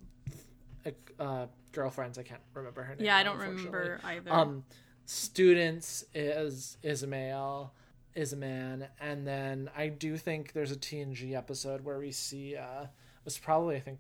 uh, 1.20 1.48
girlfriends. 1.72 2.17
I 2.17 2.24
can't 2.24 2.41
remember 2.54 2.84
her 2.84 2.96
name. 2.96 3.06
yeah, 3.06 3.17
I 3.17 3.24
don't 3.24 3.38
remember 3.38 4.00
either. 4.04 4.32
Um, 4.32 4.63
students 5.06 6.06
is 6.13 6.78
is 6.84 7.04
a 7.04 7.08
male, 7.08 7.74
is 8.15 8.34
a 8.34 8.38
man, 8.38 8.88
and 9.00 9.26
then 9.26 9.70
I 9.76 9.88
do 9.88 10.17
think 10.17 10.54
there's 10.54 10.72
a 10.72 10.76
TNG 10.76 11.36
episode 11.36 11.82
where 11.84 12.00
we 12.00 12.12
see 12.12 12.56
uh, 12.56 12.84
it 12.84 13.26
was 13.26 13.38
probably 13.38 13.76
I 13.76 13.80
think 13.80 14.00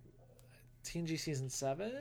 TNG 0.83 1.19
season 1.19 1.49
seven, 1.49 1.93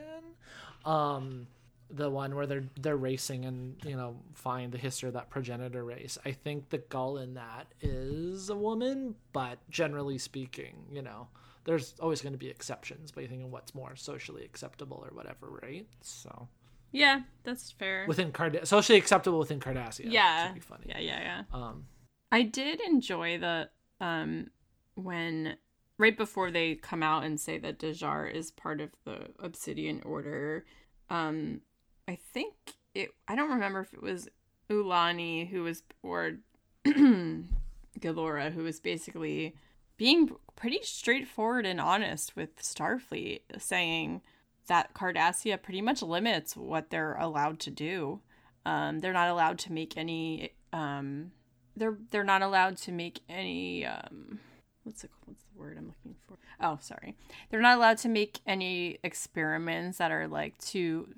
um, 0.85 1.47
the 1.89 2.09
one 2.09 2.35
where 2.35 2.47
they're 2.47 2.63
they're 2.79 2.97
racing 2.97 3.45
and 3.45 3.75
you 3.85 3.95
know 3.95 4.15
find 4.33 4.71
the 4.71 4.77
history 4.77 5.07
of 5.07 5.13
that 5.13 5.29
progenitor 5.29 5.83
race. 5.83 6.17
I 6.25 6.31
think 6.31 6.69
the 6.69 6.79
gul 6.79 7.17
in 7.17 7.35
that 7.35 7.67
is 7.81 8.49
a 8.49 8.55
woman, 8.55 9.15
but 9.33 9.59
generally 9.69 10.17
speaking, 10.17 10.85
you 10.91 11.01
know. 11.01 11.27
There's 11.63 11.93
always 11.99 12.21
going 12.21 12.33
to 12.33 12.39
be 12.39 12.49
exceptions, 12.49 13.11
but 13.11 13.21
you 13.21 13.29
think 13.29 13.43
of 13.43 13.51
what's 13.51 13.75
more 13.75 13.95
socially 13.95 14.43
acceptable 14.43 15.05
or 15.05 15.15
whatever, 15.15 15.47
right? 15.61 15.87
So 16.01 16.47
yeah, 16.91 17.21
that's 17.43 17.71
fair. 17.71 18.05
within 18.07 18.31
Card 18.31 18.59
socially 18.67 18.97
acceptable 18.97 19.39
within 19.39 19.59
Cardassia. 19.59 20.05
yeah, 20.11 20.51
be 20.51 20.59
funny. 20.59 20.85
yeah, 20.89 20.99
yeah, 20.99 21.21
yeah. 21.21 21.41
Um, 21.53 21.85
I 22.31 22.43
did 22.43 22.81
enjoy 22.81 23.37
the 23.37 23.69
um 23.99 24.47
when 24.95 25.55
right 25.97 26.17
before 26.17 26.51
they 26.51 26.75
come 26.75 27.03
out 27.03 27.23
and 27.23 27.39
say 27.39 27.57
that 27.59 27.79
Dejar 27.79 28.33
is 28.33 28.51
part 28.51 28.81
of 28.81 28.89
the 29.05 29.27
Obsidian 29.39 30.01
Order. 30.03 30.65
Um, 31.09 31.61
I 32.07 32.15
think 32.33 32.53
it. 32.95 33.09
I 33.27 33.35
don't 33.35 33.51
remember 33.51 33.81
if 33.81 33.93
it 33.93 34.01
was 34.01 34.27
Ulani 34.69 35.49
who 35.49 35.63
was 35.63 35.83
or 36.01 36.37
Gilora 36.85 38.51
who 38.51 38.63
was 38.63 38.79
basically 38.79 39.55
being 40.01 40.31
pretty 40.55 40.79
straightforward 40.81 41.63
and 41.63 41.79
honest 41.79 42.35
with 42.35 42.59
Starfleet, 42.59 43.41
saying 43.59 44.23
that 44.65 44.95
Cardassia 44.95 45.61
pretty 45.61 45.79
much 45.79 46.01
limits 46.01 46.57
what 46.57 46.89
they're 46.89 47.13
allowed 47.17 47.59
to 47.59 47.69
do. 47.69 48.19
Um, 48.65 48.97
they're 48.97 49.13
not 49.13 49.29
allowed 49.29 49.59
to 49.59 49.71
make 49.71 49.95
any. 49.95 50.53
Um, 50.73 51.33
they're 51.77 51.99
they're 52.09 52.23
not 52.23 52.41
allowed 52.41 52.77
to 52.77 52.91
make 52.91 53.19
any. 53.29 53.85
Um, 53.85 54.39
what's 54.81 55.03
the 55.03 55.09
what's 55.25 55.43
the 55.43 55.59
word 55.59 55.77
I'm 55.77 55.89
looking 55.89 56.15
for? 56.27 56.39
Oh, 56.59 56.79
sorry. 56.81 57.15
They're 57.51 57.61
not 57.61 57.77
allowed 57.77 57.99
to 57.99 58.09
make 58.09 58.39
any 58.47 58.97
experiments 59.03 59.99
that 59.99 60.11
are 60.11 60.27
like 60.27 60.57
too 60.57 61.13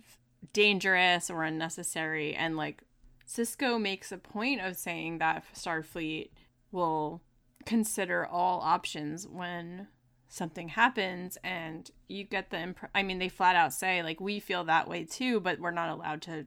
dangerous 0.51 1.29
or 1.29 1.45
unnecessary. 1.45 2.35
And 2.35 2.57
like 2.57 2.83
Sisko 3.25 3.81
makes 3.81 4.11
a 4.11 4.17
point 4.17 4.59
of 4.59 4.75
saying 4.75 5.19
that 5.19 5.45
Starfleet 5.55 6.31
will 6.73 7.21
consider 7.65 8.25
all 8.25 8.61
options 8.61 9.27
when 9.27 9.87
something 10.33 10.69
happens 10.69 11.37
and 11.43 11.91
you 12.07 12.23
get 12.23 12.49
the 12.49 12.59
imp- 12.59 12.89
I 12.95 13.03
mean 13.03 13.19
they 13.19 13.29
flat 13.29 13.55
out 13.55 13.71
say 13.71 14.01
like 14.01 14.19
we 14.19 14.39
feel 14.39 14.63
that 14.63 14.87
way 14.87 15.03
too 15.03 15.39
but 15.39 15.59
we're 15.59 15.69
not 15.69 15.89
allowed 15.89 16.23
to 16.23 16.45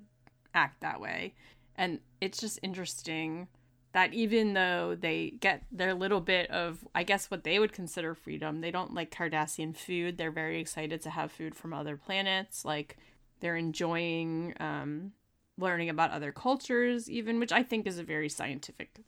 act 0.55 0.81
that 0.81 1.01
way. 1.01 1.35
And 1.77 2.01
it's 2.21 2.41
just 2.41 2.59
interesting 2.63 3.47
that 3.93 4.13
even 4.13 4.55
though 4.55 4.97
they 4.99 5.35
get 5.41 5.63
their 5.71 5.95
little 5.95 6.21
bit 6.21 6.51
of 6.51 6.87
I 6.95 7.05
guess 7.05 7.31
what 7.31 7.45
they 7.45 7.59
would 7.61 7.73
consider 7.73 8.15
freedom 8.15 8.61
they 8.61 8.73
don't 8.73 8.95
like 8.95 9.15
Cardassian 9.15 9.77
food. 9.77 10.19
They're 10.19 10.33
very 10.33 10.61
excited 10.61 11.01
to 11.03 11.11
have 11.11 11.31
food 11.31 11.55
from 11.55 11.73
other 11.73 11.97
planets. 11.97 12.65
Like 12.65 12.97
they're 13.41 13.57
enjoying 13.57 14.55
um 14.59 15.13
learning 15.59 15.89
about 15.91 16.11
other 16.11 16.33
cultures 16.33 17.09
even 17.09 17.39
which 17.39 17.53
I 17.53 17.63
think 17.63 17.87
is 17.87 17.99
a 17.99 18.05
very 18.05 18.29
scientific 18.29 18.99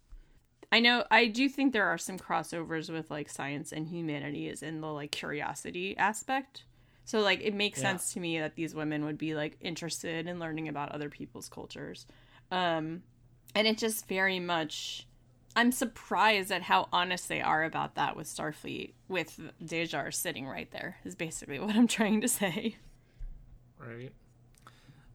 I 0.71 0.81
know 0.81 1.05
I 1.11 1.27
do 1.27 1.49
think 1.49 1.73
there 1.73 1.87
are 1.87 1.99
some 1.99 2.19
crossovers 2.19 2.91
with 2.91 3.11
like 3.11 3.31
science 3.31 3.73
and 3.73 3.87
humanities 3.87 4.63
in 4.63 4.81
the 4.81 4.89
like 4.89 5.13
curiosity 5.13 5.97
aspect. 5.97 6.65
So 7.05 7.21
like 7.21 7.41
it 7.43 7.55
makes 7.55 7.79
yeah. 7.79 7.91
sense 7.91 8.13
to 8.13 8.21
me 8.21 8.39
that 8.39 8.55
these 8.55 8.75
women 8.75 9.05
would 9.07 9.17
be 9.17 9.35
like 9.35 9.57
interested 9.61 10.27
in 10.27 10.39
learning 10.39 10.69
about 10.69 10.93
other 10.93 11.09
people's 11.09 11.49
cultures. 11.49 12.07
Um 12.51 13.03
and 13.55 13.67
it 13.67 13.79
just 13.79 14.07
very 14.09 14.41
much 14.41 15.07
I'm 15.57 15.73
surprised 15.73 16.53
at 16.53 16.63
how 16.63 16.89
honest 16.93 17.29
they 17.29 17.41
are 17.41 17.65
about 17.65 17.95
that 17.95 18.15
with 18.15 18.27
Starfleet 18.27 18.93
with 19.09 19.41
Dejar 19.65 20.13
sitting 20.13 20.47
right 20.47 20.71
there 20.71 20.99
is 21.05 21.15
basically 21.15 21.59
what 21.61 21.75
I'm 21.75 21.89
trying 21.89 22.21
to 22.21 22.29
say. 22.29 22.77
Right. 23.79 24.13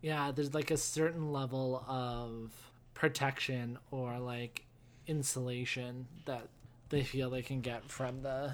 Yeah, 0.02 0.32
there's 0.32 0.54
like 0.54 0.72
a 0.72 0.78
certain 0.78 1.32
level 1.32 1.84
of 1.88 2.52
protection 2.94 3.78
or 3.92 4.20
like 4.20 4.66
insulation 5.08 6.08
that 6.26 6.48
they 6.90 7.04
feel 7.04 7.30
they 7.30 7.42
can 7.42 7.62
get 7.62 7.90
from 7.90 8.22
the 8.22 8.54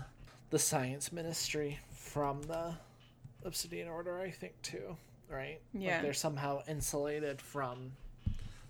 the 0.50 0.60
science 0.60 1.12
ministry 1.12 1.80
from 1.92 2.42
the 2.44 2.74
obsidian 3.46 3.88
order 3.88 4.20
i 4.20 4.30
think 4.32 4.54
too 4.62 4.96
right? 5.30 5.62
Yeah. 5.74 5.94
like 5.94 6.02
they're 6.02 6.14
somehow 6.14 6.62
insulated 6.68 7.42
from 7.42 7.94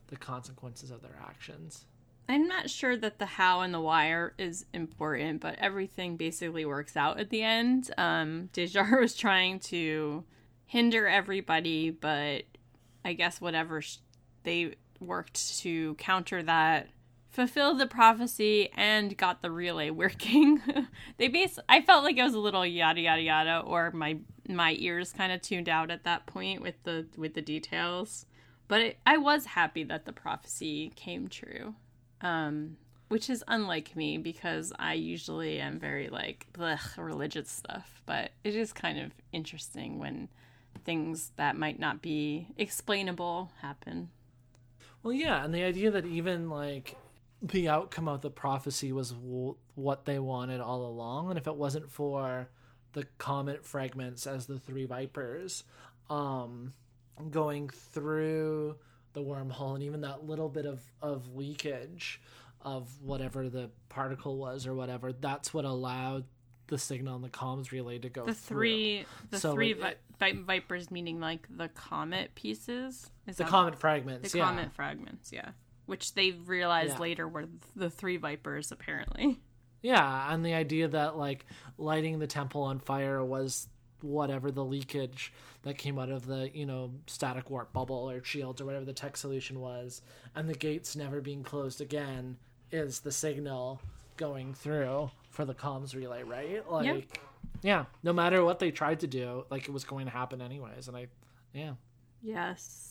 the 0.08 0.18
consequences 0.18 0.92
of 0.92 1.02
their 1.02 1.18
actions. 1.24 1.86
I'm 2.28 2.48
not 2.48 2.70
sure 2.70 2.96
that 2.98 3.18
the 3.18 3.26
how 3.26 3.62
and 3.62 3.74
the 3.74 3.80
why 3.80 4.10
are, 4.10 4.34
is 4.38 4.66
important 4.74 5.42
but 5.42 5.56
everything 5.58 6.18
basically 6.18 6.66
works 6.66 6.96
out 6.96 7.20
at 7.20 7.30
the 7.30 7.42
end. 7.42 7.92
Um 7.98 8.50
dejar 8.54 9.00
was 9.00 9.16
trying 9.16 9.60
to 9.62 10.24
hinder 10.66 11.08
everybody 11.08 11.90
but 11.90 12.44
i 13.04 13.14
guess 13.14 13.42
whatever 13.42 13.82
sh- 13.82 13.98
they 14.44 14.76
worked 15.00 15.58
to 15.58 15.96
counter 15.96 16.44
that 16.44 16.90
fulfilled 17.30 17.80
the 17.80 17.88
prophecy 17.88 18.70
and 18.76 19.18
got 19.18 19.42
the 19.42 19.52
relay 19.52 19.90
working. 19.90 20.62
they 21.18 21.28
base 21.28 21.60
I 21.68 21.82
felt 21.82 22.04
like 22.04 22.18
it 22.18 22.24
was 22.24 22.34
a 22.34 22.40
little 22.40 22.66
yada 22.66 23.02
yada 23.02 23.22
yada 23.22 23.60
or 23.60 23.92
my 23.92 24.18
my 24.48 24.76
ears 24.80 25.14
kind 25.14 25.32
of 25.32 25.42
tuned 25.42 25.70
out 25.70 25.92
at 25.92 26.04
that 26.04 26.26
point 26.26 26.62
with 26.62 26.82
the 26.84 27.08
with 27.18 27.34
the 27.34 27.42
details. 27.42 28.26
But 28.68 28.82
it, 28.82 29.00
I 29.06 29.18
was 29.18 29.46
happy 29.46 29.84
that 29.86 30.06
the 30.06 30.14
prophecy 30.14 30.92
came 30.96 31.28
true. 31.28 31.76
Um 32.22 32.78
which 33.10 33.30
is 33.30 33.44
unlike 33.48 33.96
me 33.96 34.20
because 34.20 34.72
I 34.78 34.94
usually 34.94 35.60
am 35.60 35.80
very 35.80 36.10
like 36.10 36.46
blech, 36.54 36.96
religious 36.98 37.50
stuff, 37.50 38.02
but 38.06 38.32
it 38.44 38.56
is 38.56 38.72
kind 38.72 39.00
of 39.00 39.12
interesting 39.32 39.98
when 39.98 40.30
things 40.86 41.32
that 41.36 41.58
might 41.58 41.80
not 41.80 42.04
be 42.04 42.48
explainable 42.56 43.52
happen. 43.62 44.10
Well, 45.02 45.14
yeah, 45.14 45.44
and 45.44 45.54
the 45.54 45.64
idea 45.64 45.90
that 45.92 46.06
even 46.06 46.50
like 46.50 46.96
the 47.42 47.70
outcome 47.70 48.08
of 48.08 48.22
the 48.22 48.30
prophecy 48.30 48.92
was 48.92 49.12
w- 49.12 49.56
what 49.76 50.06
they 50.06 50.20
wanted 50.20 50.60
all 50.60 50.86
along. 50.86 51.30
And 51.30 51.38
if 51.38 51.48
it 51.48 51.56
wasn't 51.56 51.90
for 51.90 52.50
the 52.94 53.06
comet 53.18 53.66
fragments 53.66 54.26
as 54.28 54.48
the 54.48 54.60
three 54.60 54.86
vipers 54.86 55.64
um 56.10 56.74
going 57.30 57.70
through 57.70 58.76
the 59.14 59.22
wormhole 59.22 59.76
and 59.76 59.84
even 59.84 60.02
that 60.02 60.26
little 60.26 60.50
bit 60.50 60.66
of 60.66 60.82
of 61.02 61.36
leakage 61.36 62.22
of 62.62 62.90
whatever 63.02 63.50
the 63.50 63.70
particle 63.90 64.38
was 64.38 64.66
or 64.66 64.74
whatever 64.74 65.14
that's 65.14 65.54
what 65.54 65.66
allowed 65.66 66.24
the 66.68 66.78
signal 66.78 67.16
and 67.16 67.24
the 67.24 67.30
comms 67.30 67.72
relay 67.72 67.98
to 67.98 68.10
go 68.10 68.26
the 68.26 68.34
three 68.34 69.06
the 69.32 69.40
so 69.40 69.54
three 69.54 69.74
vi- 69.74 69.96
vi- 70.20 70.44
vipers 70.46 70.92
meaning 70.92 71.20
like 71.20 71.48
the 71.50 71.68
comet 71.70 72.34
pieces? 72.36 73.12
Is 73.28 73.38
the 73.38 73.44
comet 73.44 73.78
fragments 73.78 74.32
the 74.32 74.38
yeah. 74.38 74.46
comet 74.46 74.72
fragments 74.74 75.32
yeah 75.34 75.50
which 75.90 76.14
they 76.14 76.32
realized 76.32 76.94
yeah. 76.94 77.00
later 77.00 77.28
were 77.28 77.46
the 77.76 77.90
three 77.90 78.18
vipers 78.18 78.72
apparently. 78.72 79.40
Yeah, 79.82 80.34
and 80.34 80.46
the 80.46 80.54
idea 80.54 80.88
that 80.90 81.18
like 81.18 81.46
lighting 81.78 82.20
the 82.20 82.28
temple 82.28 82.64
on 82.64 82.80
fire 82.80 83.24
was 83.24 83.68
whatever 84.02 84.52
the 84.52 84.64
leakage 84.64 85.34
that 85.64 85.78
came 85.78 86.00
out 86.00 86.10
of 86.10 86.26
the 86.26 86.50
you 86.54 86.66
know 86.66 86.92
static 87.08 87.50
warp 87.50 87.74
bubble 87.74 88.10
or 88.10 88.24
shields 88.24 88.62
or 88.62 88.66
whatever 88.66 88.86
the 88.86 88.94
tech 88.94 89.18
solution 89.18 89.60
was, 89.60 90.02
and 90.36 90.50
the 90.50 90.54
gates 90.54 90.96
never 90.96 91.22
being 91.22 91.44
closed 91.44 91.82
again 91.82 92.38
is 92.72 93.00
the 93.00 93.12
signal 93.12 93.82
going 94.18 94.54
through 94.54 95.10
for 95.30 95.46
the 95.46 95.54
comms 95.54 95.96
relay, 95.96 96.24
right? 96.24 96.70
Like, 96.70 96.86
yeah, 96.86 97.02
yeah 97.62 97.86
no 98.04 98.14
matter 98.14 98.44
what 98.44 98.60
they 98.60 98.72
tried 98.72 99.00
to 99.02 99.08
do, 99.08 99.46
like 99.50 99.68
it 99.68 99.72
was 99.72 99.86
going 99.86 100.06
to 100.06 100.12
happen 100.12 100.42
anyways, 100.42 100.88
and 100.88 100.98
I, 100.98 101.08
yeah. 101.54 101.74
Yes. 102.22 102.89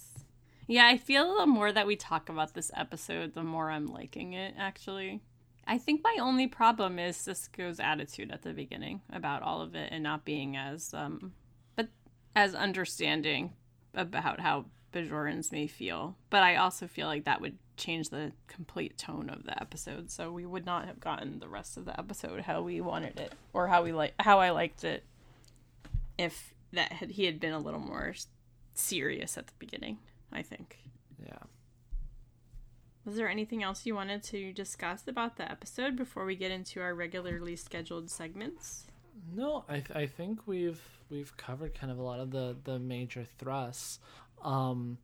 Yeah, 0.69 0.87
I 0.87 0.99
feel 0.99 1.39
the 1.39 1.47
more 1.47 1.73
that 1.73 1.87
we 1.87 1.97
talk 1.97 2.29
about 2.29 2.53
this 2.53 2.71
episode, 2.77 3.35
the 3.35 3.43
more 3.43 3.71
I'm 3.71 3.87
liking 3.87 4.35
it, 4.35 4.55
actually. 4.59 5.23
I 5.67 5.79
think 5.79 6.03
my 6.05 6.17
only 6.21 6.47
problem 6.47 6.99
is 6.99 7.17
Sisko's 7.17 7.81
attitude 7.81 8.31
at 8.31 8.43
the 8.43 8.53
beginning 8.53 9.01
about 9.11 9.43
all 9.43 9.63
of 9.63 9.75
it 9.75 9.89
and 9.93 10.03
not 10.03 10.25
being 10.25 10.57
as 10.57 10.95
um 10.95 11.33
but 11.77 11.89
as 12.35 12.55
understanding 12.55 13.55
about 13.95 14.41
how 14.41 14.67
Bajorans 14.95 15.53
may 15.53 15.67
feel. 15.67 16.17
But 16.31 16.43
I 16.43 16.57
also 16.57 16.87
feel 16.87 17.07
like 17.07 17.25
that 17.25 17.41
would 17.41 17.59
change 17.77 18.09
the 18.09 18.33
complete 18.47 18.97
tone 18.97 19.29
of 19.29 19.45
the 19.45 19.61
episode. 19.61 20.11
So 20.11 20.33
we 20.33 20.47
would 20.47 20.65
not 20.65 20.87
have 20.87 21.01
gotten 21.01 21.39
the 21.39 21.49
rest 21.49 21.77
of 21.77 21.85
the 21.85 21.99
episode 21.99 22.43
how 22.43 22.63
we 22.63 22.81
wanted 22.81 23.19
it 23.19 23.33
or 23.53 23.69
how 23.69 23.83
we 23.83 23.93
like 23.93 24.15
how 24.21 24.39
I 24.39 24.51
liked 24.51 24.85
it 24.85 25.05
if 26.19 26.55
that 26.73 26.93
had, 26.93 27.13
he 27.13 27.25
had 27.25 27.41
been 27.41 27.53
a 27.53 27.59
little 27.59 27.81
more 27.81 28.15
serious 28.75 29.39
at 29.39 29.47
the 29.47 29.55
beginning. 29.59 29.99
I 30.33 30.43
think. 30.43 30.79
Yeah. 31.25 31.39
Was 33.05 33.17
there 33.17 33.29
anything 33.29 33.63
else 33.63 33.87
you 33.87 33.95
wanted 33.95 34.23
to 34.25 34.53
discuss 34.53 35.09
about 35.09 35.37
the 35.37 35.51
episode 35.51 35.97
before 35.97 36.25
we 36.27 36.37
get 36.37 36.51
into 36.51 36.81
our 36.81 36.95
regularly 36.95 37.57
scheduled 37.57 38.11
segments? 38.11 38.85
No, 39.35 39.65
I 39.69 39.81
th- 39.81 39.91
I 39.95 40.07
think 40.07 40.47
we've 40.47 40.81
we've 41.11 41.37
covered 41.37 41.75
kind 41.75 41.91
of 41.91 41.99
a 41.99 42.03
lot 42.03 42.21
of 42.21 42.31
the 42.31 42.57
the 42.65 42.79
major 42.79 43.25
thrusts. 43.39 43.99
Um, 44.43 44.99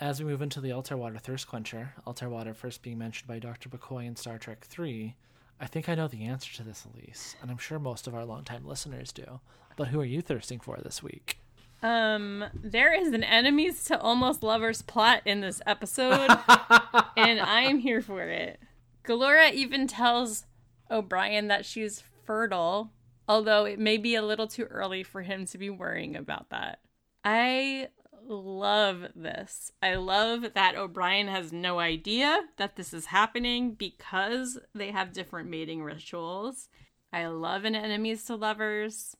as 0.00 0.22
we 0.22 0.30
move 0.30 0.40
into 0.40 0.60
the 0.60 0.72
Altair 0.72 0.96
Water 0.96 1.18
Thirst 1.18 1.46
Quencher, 1.48 1.94
Altair 2.06 2.30
Water 2.30 2.54
first 2.54 2.82
being 2.82 2.96
mentioned 2.96 3.28
by 3.28 3.38
Dr. 3.38 3.68
McCoy 3.68 4.06
in 4.06 4.16
Star 4.16 4.38
Trek 4.38 4.64
3, 4.64 5.14
I 5.60 5.66
think 5.66 5.90
I 5.90 5.94
know 5.94 6.08
the 6.08 6.24
answer 6.24 6.54
to 6.54 6.62
this, 6.62 6.86
Elyse, 6.86 7.34
and 7.42 7.50
I'm 7.50 7.58
sure 7.58 7.78
most 7.78 8.06
of 8.06 8.14
our 8.14 8.24
longtime 8.24 8.64
listeners 8.64 9.12
do. 9.12 9.40
But 9.76 9.88
who 9.88 10.00
are 10.00 10.06
you 10.06 10.22
thirsting 10.22 10.58
for 10.60 10.78
this 10.78 11.02
week? 11.02 11.38
Um, 11.82 12.44
there 12.54 12.92
is 12.94 13.12
an 13.12 13.24
enemies 13.24 13.84
to 13.84 13.98
almost 13.98 14.42
lovers 14.42 14.82
plot 14.82 15.22
in 15.24 15.40
this 15.40 15.62
episode, 15.66 16.30
and 17.16 17.40
I'm 17.40 17.78
here 17.78 18.02
for 18.02 18.22
it. 18.22 18.60
Gilora 19.04 19.52
even 19.52 19.86
tells 19.86 20.44
O'Brien 20.90 21.48
that 21.48 21.64
she's 21.64 22.02
fertile, 22.24 22.92
although 23.26 23.64
it 23.64 23.78
may 23.78 23.96
be 23.96 24.14
a 24.14 24.22
little 24.22 24.46
too 24.46 24.64
early 24.64 25.02
for 25.02 25.22
him 25.22 25.46
to 25.46 25.58
be 25.58 25.70
worrying 25.70 26.16
about 26.16 26.50
that. 26.50 26.80
I 27.24 27.88
love 28.26 29.06
this. 29.16 29.72
I 29.82 29.94
love 29.94 30.52
that 30.54 30.76
O'Brien 30.76 31.28
has 31.28 31.52
no 31.52 31.78
idea 31.78 32.42
that 32.58 32.76
this 32.76 32.92
is 32.92 33.06
happening 33.06 33.72
because 33.72 34.58
they 34.74 34.90
have 34.90 35.12
different 35.12 35.48
mating 35.48 35.82
rituals. 35.82 36.68
I 37.12 37.26
love 37.26 37.64
an 37.64 37.74
enemies 37.74 38.24
to 38.26 38.36
lovers 38.36 39.16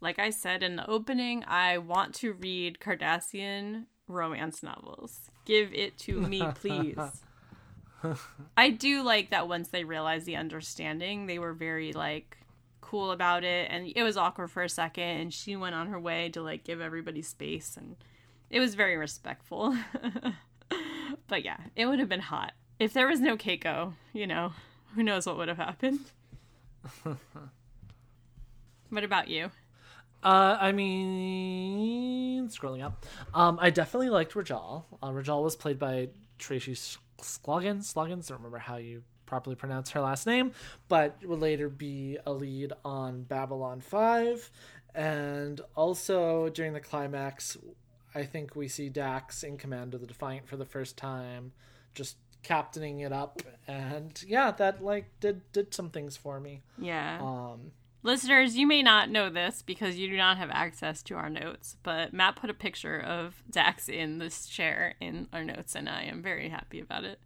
like 0.00 0.18
I 0.18 0.30
said 0.30 0.62
in 0.62 0.76
the 0.76 0.88
opening, 0.88 1.44
I 1.46 1.78
want 1.78 2.14
to 2.16 2.32
read 2.32 2.78
Cardassian 2.80 3.86
romance 4.06 4.62
novels. 4.62 5.30
Give 5.44 5.72
it 5.72 5.98
to 5.98 6.20
me, 6.20 6.42
please. 6.54 6.98
I 8.56 8.70
do 8.70 9.02
like 9.02 9.30
that 9.30 9.48
once 9.48 9.68
they 9.68 9.84
realized 9.84 10.26
the 10.26 10.36
understanding, 10.36 11.26
they 11.26 11.38
were 11.38 11.52
very 11.52 11.92
like 11.92 12.38
cool 12.80 13.10
about 13.10 13.44
it 13.44 13.70
and 13.70 13.92
it 13.94 14.02
was 14.02 14.16
awkward 14.16 14.50
for 14.50 14.62
a 14.62 14.68
second 14.68 15.04
and 15.04 15.34
she 15.34 15.56
went 15.56 15.74
on 15.74 15.88
her 15.88 16.00
way 16.00 16.30
to 16.30 16.40
like 16.40 16.64
give 16.64 16.80
everybody 16.80 17.20
space 17.20 17.76
and 17.76 17.96
it 18.50 18.60
was 18.60 18.74
very 18.74 18.96
respectful. 18.96 19.76
but 21.28 21.44
yeah, 21.44 21.58
it 21.76 21.86
would 21.86 21.98
have 21.98 22.08
been 22.08 22.20
hot. 22.20 22.52
If 22.78 22.92
there 22.92 23.08
was 23.08 23.20
no 23.20 23.36
Keiko, 23.36 23.94
you 24.12 24.26
know, 24.26 24.52
who 24.94 25.02
knows 25.02 25.26
what 25.26 25.36
would 25.36 25.48
have 25.48 25.58
happened. 25.58 26.00
what 28.88 29.04
about 29.04 29.28
you? 29.28 29.50
Uh, 30.22 30.58
I 30.60 30.72
mean, 30.72 32.48
scrolling 32.48 32.82
up, 32.84 33.06
um, 33.34 33.58
I 33.60 33.70
definitely 33.70 34.10
liked 34.10 34.34
Rejal. 34.34 34.84
Uh, 35.02 35.10
Rejal 35.10 35.42
was 35.44 35.54
played 35.56 35.78
by 35.78 36.08
Tracy 36.38 36.74
Scoggins. 37.20 37.88
Sloggins, 37.88 38.28
don't 38.28 38.38
remember 38.38 38.58
how 38.58 38.76
you 38.76 39.02
properly 39.26 39.54
pronounce 39.54 39.90
her 39.90 40.00
last 40.00 40.26
name, 40.26 40.52
but 40.88 41.16
would 41.24 41.40
later 41.40 41.68
be 41.68 42.18
a 42.26 42.32
lead 42.32 42.72
on 42.84 43.22
Babylon 43.22 43.80
5. 43.80 44.50
And 44.94 45.60
also 45.76 46.48
during 46.48 46.72
the 46.72 46.80
climax, 46.80 47.56
I 48.14 48.24
think 48.24 48.56
we 48.56 48.68
see 48.68 48.88
Dax 48.88 49.44
in 49.44 49.58
command 49.58 49.94
of 49.94 50.00
the 50.00 50.06
Defiant 50.06 50.48
for 50.48 50.56
the 50.56 50.64
first 50.64 50.96
time, 50.96 51.52
just 51.94 52.16
captaining 52.42 53.00
it 53.00 53.12
up. 53.12 53.42
And 53.66 54.20
yeah, 54.26 54.50
that 54.52 54.82
like 54.82 55.06
did 55.20 55.52
did 55.52 55.74
some 55.74 55.90
things 55.90 56.16
for 56.16 56.40
me. 56.40 56.62
Yeah. 56.78 57.18
Um, 57.20 57.72
Listeners, 58.08 58.56
you 58.56 58.66
may 58.66 58.82
not 58.82 59.10
know 59.10 59.28
this 59.28 59.60
because 59.60 59.98
you 59.98 60.08
do 60.08 60.16
not 60.16 60.38
have 60.38 60.48
access 60.50 61.02
to 61.02 61.14
our 61.14 61.28
notes, 61.28 61.76
but 61.82 62.14
Matt 62.14 62.36
put 62.36 62.48
a 62.48 62.54
picture 62.54 62.98
of 62.98 63.42
Dax 63.50 63.86
in 63.86 64.16
this 64.16 64.46
chair 64.46 64.94
in 64.98 65.28
our 65.30 65.44
notes, 65.44 65.74
and 65.74 65.90
I 65.90 66.04
am 66.04 66.22
very 66.22 66.48
happy 66.48 66.80
about 66.80 67.04
it. 67.04 67.20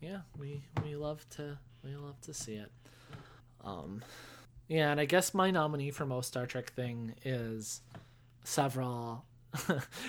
Yeah, 0.00 0.20
we 0.38 0.62
we 0.82 0.96
love 0.96 1.28
to 1.36 1.58
we 1.84 1.94
love 1.96 2.18
to 2.22 2.32
see 2.32 2.54
it. 2.54 2.72
Um, 3.62 4.02
yeah, 4.68 4.90
and 4.90 4.98
I 4.98 5.04
guess 5.04 5.34
my 5.34 5.50
nominee 5.50 5.90
for 5.90 6.06
most 6.06 6.28
Star 6.28 6.46
Trek 6.46 6.72
thing 6.72 7.14
is 7.22 7.82
several 8.42 9.26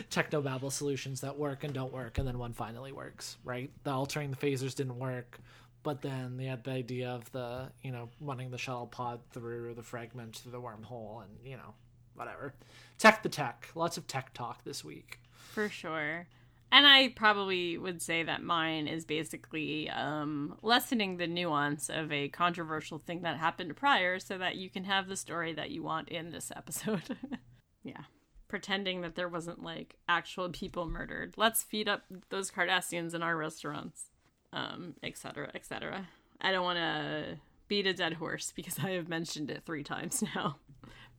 technobabble 0.09 0.71
solutions 0.71 1.19
that 1.19 1.37
work 1.37 1.65
and 1.65 1.73
don't 1.73 1.91
work, 1.91 2.17
and 2.17 2.25
then 2.25 2.39
one 2.39 2.53
finally 2.53 2.93
works. 2.93 3.35
Right, 3.43 3.69
the 3.83 3.91
altering 3.91 4.31
the 4.31 4.37
phasers 4.37 4.73
didn't 4.73 4.99
work 4.99 5.41
but 5.83 6.01
then 6.01 6.37
they 6.37 6.45
had 6.45 6.63
the 6.63 6.71
idea 6.71 7.09
of 7.09 7.31
the 7.31 7.71
you 7.81 7.91
know 7.91 8.09
running 8.19 8.51
the 8.51 8.57
shuttle 8.57 8.87
pod 8.87 9.19
through 9.31 9.73
the 9.73 9.83
fragment 9.83 10.37
through 10.37 10.51
the 10.51 10.61
wormhole 10.61 11.23
and 11.23 11.31
you 11.43 11.57
know 11.57 11.73
whatever. 12.15 12.53
Tech 12.97 13.23
the 13.23 13.29
tech. 13.29 13.69
Lots 13.75 13.97
of 13.97 14.07
tech 14.07 14.33
talk 14.33 14.63
this 14.63 14.83
week. 14.83 15.19
For 15.31 15.69
sure. 15.69 16.27
And 16.73 16.87
i 16.87 17.09
probably 17.09 17.77
would 17.77 18.01
say 18.01 18.23
that 18.23 18.43
mine 18.43 18.87
is 18.87 19.03
basically 19.03 19.89
um, 19.89 20.57
lessening 20.61 21.17
the 21.17 21.27
nuance 21.27 21.89
of 21.89 22.11
a 22.13 22.29
controversial 22.29 22.97
thing 22.97 23.23
that 23.23 23.37
happened 23.37 23.75
prior 23.75 24.19
so 24.19 24.37
that 24.37 24.55
you 24.55 24.69
can 24.69 24.85
have 24.85 25.09
the 25.09 25.17
story 25.17 25.51
that 25.53 25.71
you 25.71 25.83
want 25.83 26.07
in 26.09 26.31
this 26.31 26.51
episode. 26.55 27.17
Yeah. 27.83 28.03
Pretending 28.47 29.01
that 29.01 29.15
there 29.15 29.27
wasn't 29.27 29.63
like 29.63 29.95
actual 30.07 30.47
people 30.49 30.85
murdered. 30.85 31.33
Let's 31.35 31.63
feed 31.63 31.89
up 31.89 32.03
those 32.29 32.51
cardassians 32.51 33.15
in 33.15 33.23
our 33.23 33.35
restaurants 33.35 34.10
um, 34.53 34.95
etc., 35.03 35.51
etc. 35.55 36.07
I 36.41 36.51
don't 36.51 36.63
want 36.63 36.77
to 36.77 37.37
beat 37.67 37.87
a 37.87 37.93
dead 37.93 38.13
horse 38.13 38.51
because 38.55 38.79
I 38.79 38.91
have 38.91 39.07
mentioned 39.07 39.49
it 39.49 39.63
three 39.65 39.83
times 39.83 40.23
now, 40.35 40.57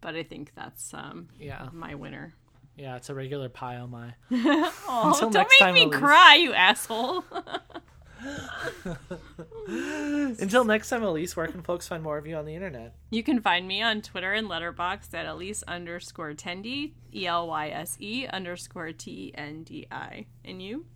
but 0.01 0.15
I 0.15 0.23
think 0.23 0.53
that's 0.55 0.93
um, 0.95 1.29
yeah 1.39 1.69
my 1.73 1.95
winner. 1.95 2.35
Yeah, 2.77 2.97
it's 2.97 3.11
a 3.11 3.15
regular 3.15 3.49
pie 3.49 3.77
on 3.77 3.91
my. 3.91 4.15
oh, 4.33 5.17
don't 5.21 5.35
make 5.35 5.59
time, 5.59 5.75
me 5.75 5.87
Elyse. 5.87 5.99
cry, 5.99 6.37
you 6.37 6.55
asshole. 6.55 7.25
Until 9.67 10.65
next 10.65 10.89
time, 10.89 11.03
Elyse, 11.03 11.37
where 11.37 11.49
can 11.49 11.63
folks 11.63 11.87
find 11.89 12.03
more 12.03 12.17
of 12.17 12.27
you 12.27 12.37
on 12.37 12.47
the 12.47 12.55
internet? 12.55 12.95
You 13.11 13.23
can 13.23 13.41
find 13.41 13.69
me 13.69 13.83
on 13.83 14.01
Twitter 14.01 14.33
and 14.33 14.49
Letterboxd 14.49 15.13
at 15.13 15.27
Elyse 15.27 15.63
underscore 15.69 16.33
Tendi, 16.33 16.93
E 17.15 17.27
L 17.27 17.47
Y 17.49 17.69
S 17.69 17.97
E 18.01 18.27
underscore 18.27 18.93
T 18.93 19.11
E 19.11 19.33
N 19.35 19.65
D 19.65 19.87
I. 19.91 20.27
And 20.45 20.63
you? 20.63 20.87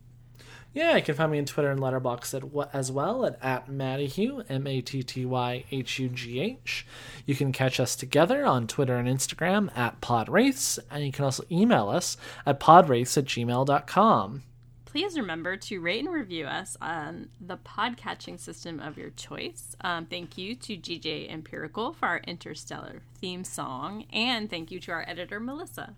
Yeah, 0.76 0.94
you 0.96 1.02
can 1.02 1.14
find 1.14 1.32
me 1.32 1.38
on 1.38 1.46
Twitter 1.46 1.70
and 1.70 1.80
Letterboxd 1.80 2.68
as 2.74 2.92
well 2.92 3.24
at, 3.24 3.42
at 3.42 3.66
Mattyhugh, 3.66 4.44
M 4.50 4.66
A 4.66 4.82
T 4.82 5.02
T 5.02 5.24
Y 5.24 5.64
H 5.70 5.98
U 5.98 6.10
G 6.10 6.38
H. 6.38 6.86
You 7.24 7.34
can 7.34 7.50
catch 7.50 7.80
us 7.80 7.96
together 7.96 8.44
on 8.44 8.66
Twitter 8.66 8.96
and 8.96 9.08
Instagram 9.08 9.74
at 9.74 10.02
Podwraiths, 10.02 10.78
and 10.90 11.02
you 11.02 11.12
can 11.12 11.24
also 11.24 11.44
email 11.50 11.88
us 11.88 12.18
at 12.44 12.60
podwraiths 12.60 13.16
at 13.16 13.24
gmail.com. 13.24 14.42
Please 14.84 15.16
remember 15.16 15.56
to 15.56 15.80
rate 15.80 16.00
and 16.04 16.12
review 16.12 16.44
us 16.44 16.76
on 16.82 17.30
the 17.40 17.56
podcatching 17.56 18.38
system 18.38 18.78
of 18.78 18.98
your 18.98 19.10
choice. 19.10 19.74
Um, 19.80 20.04
thank 20.04 20.36
you 20.36 20.54
to 20.56 20.76
DJ 20.76 21.32
Empirical 21.32 21.94
for 21.94 22.04
our 22.04 22.18
interstellar 22.26 23.00
theme 23.18 23.44
song, 23.44 24.04
and 24.12 24.50
thank 24.50 24.70
you 24.70 24.78
to 24.80 24.92
our 24.92 25.06
editor, 25.08 25.40
Melissa. 25.40 25.94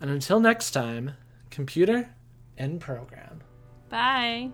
And 0.00 0.10
until 0.10 0.40
next 0.40 0.72
time, 0.72 1.12
computer 1.50 2.08
End 2.58 2.80
program. 2.80 3.42
Bye. 3.88 4.50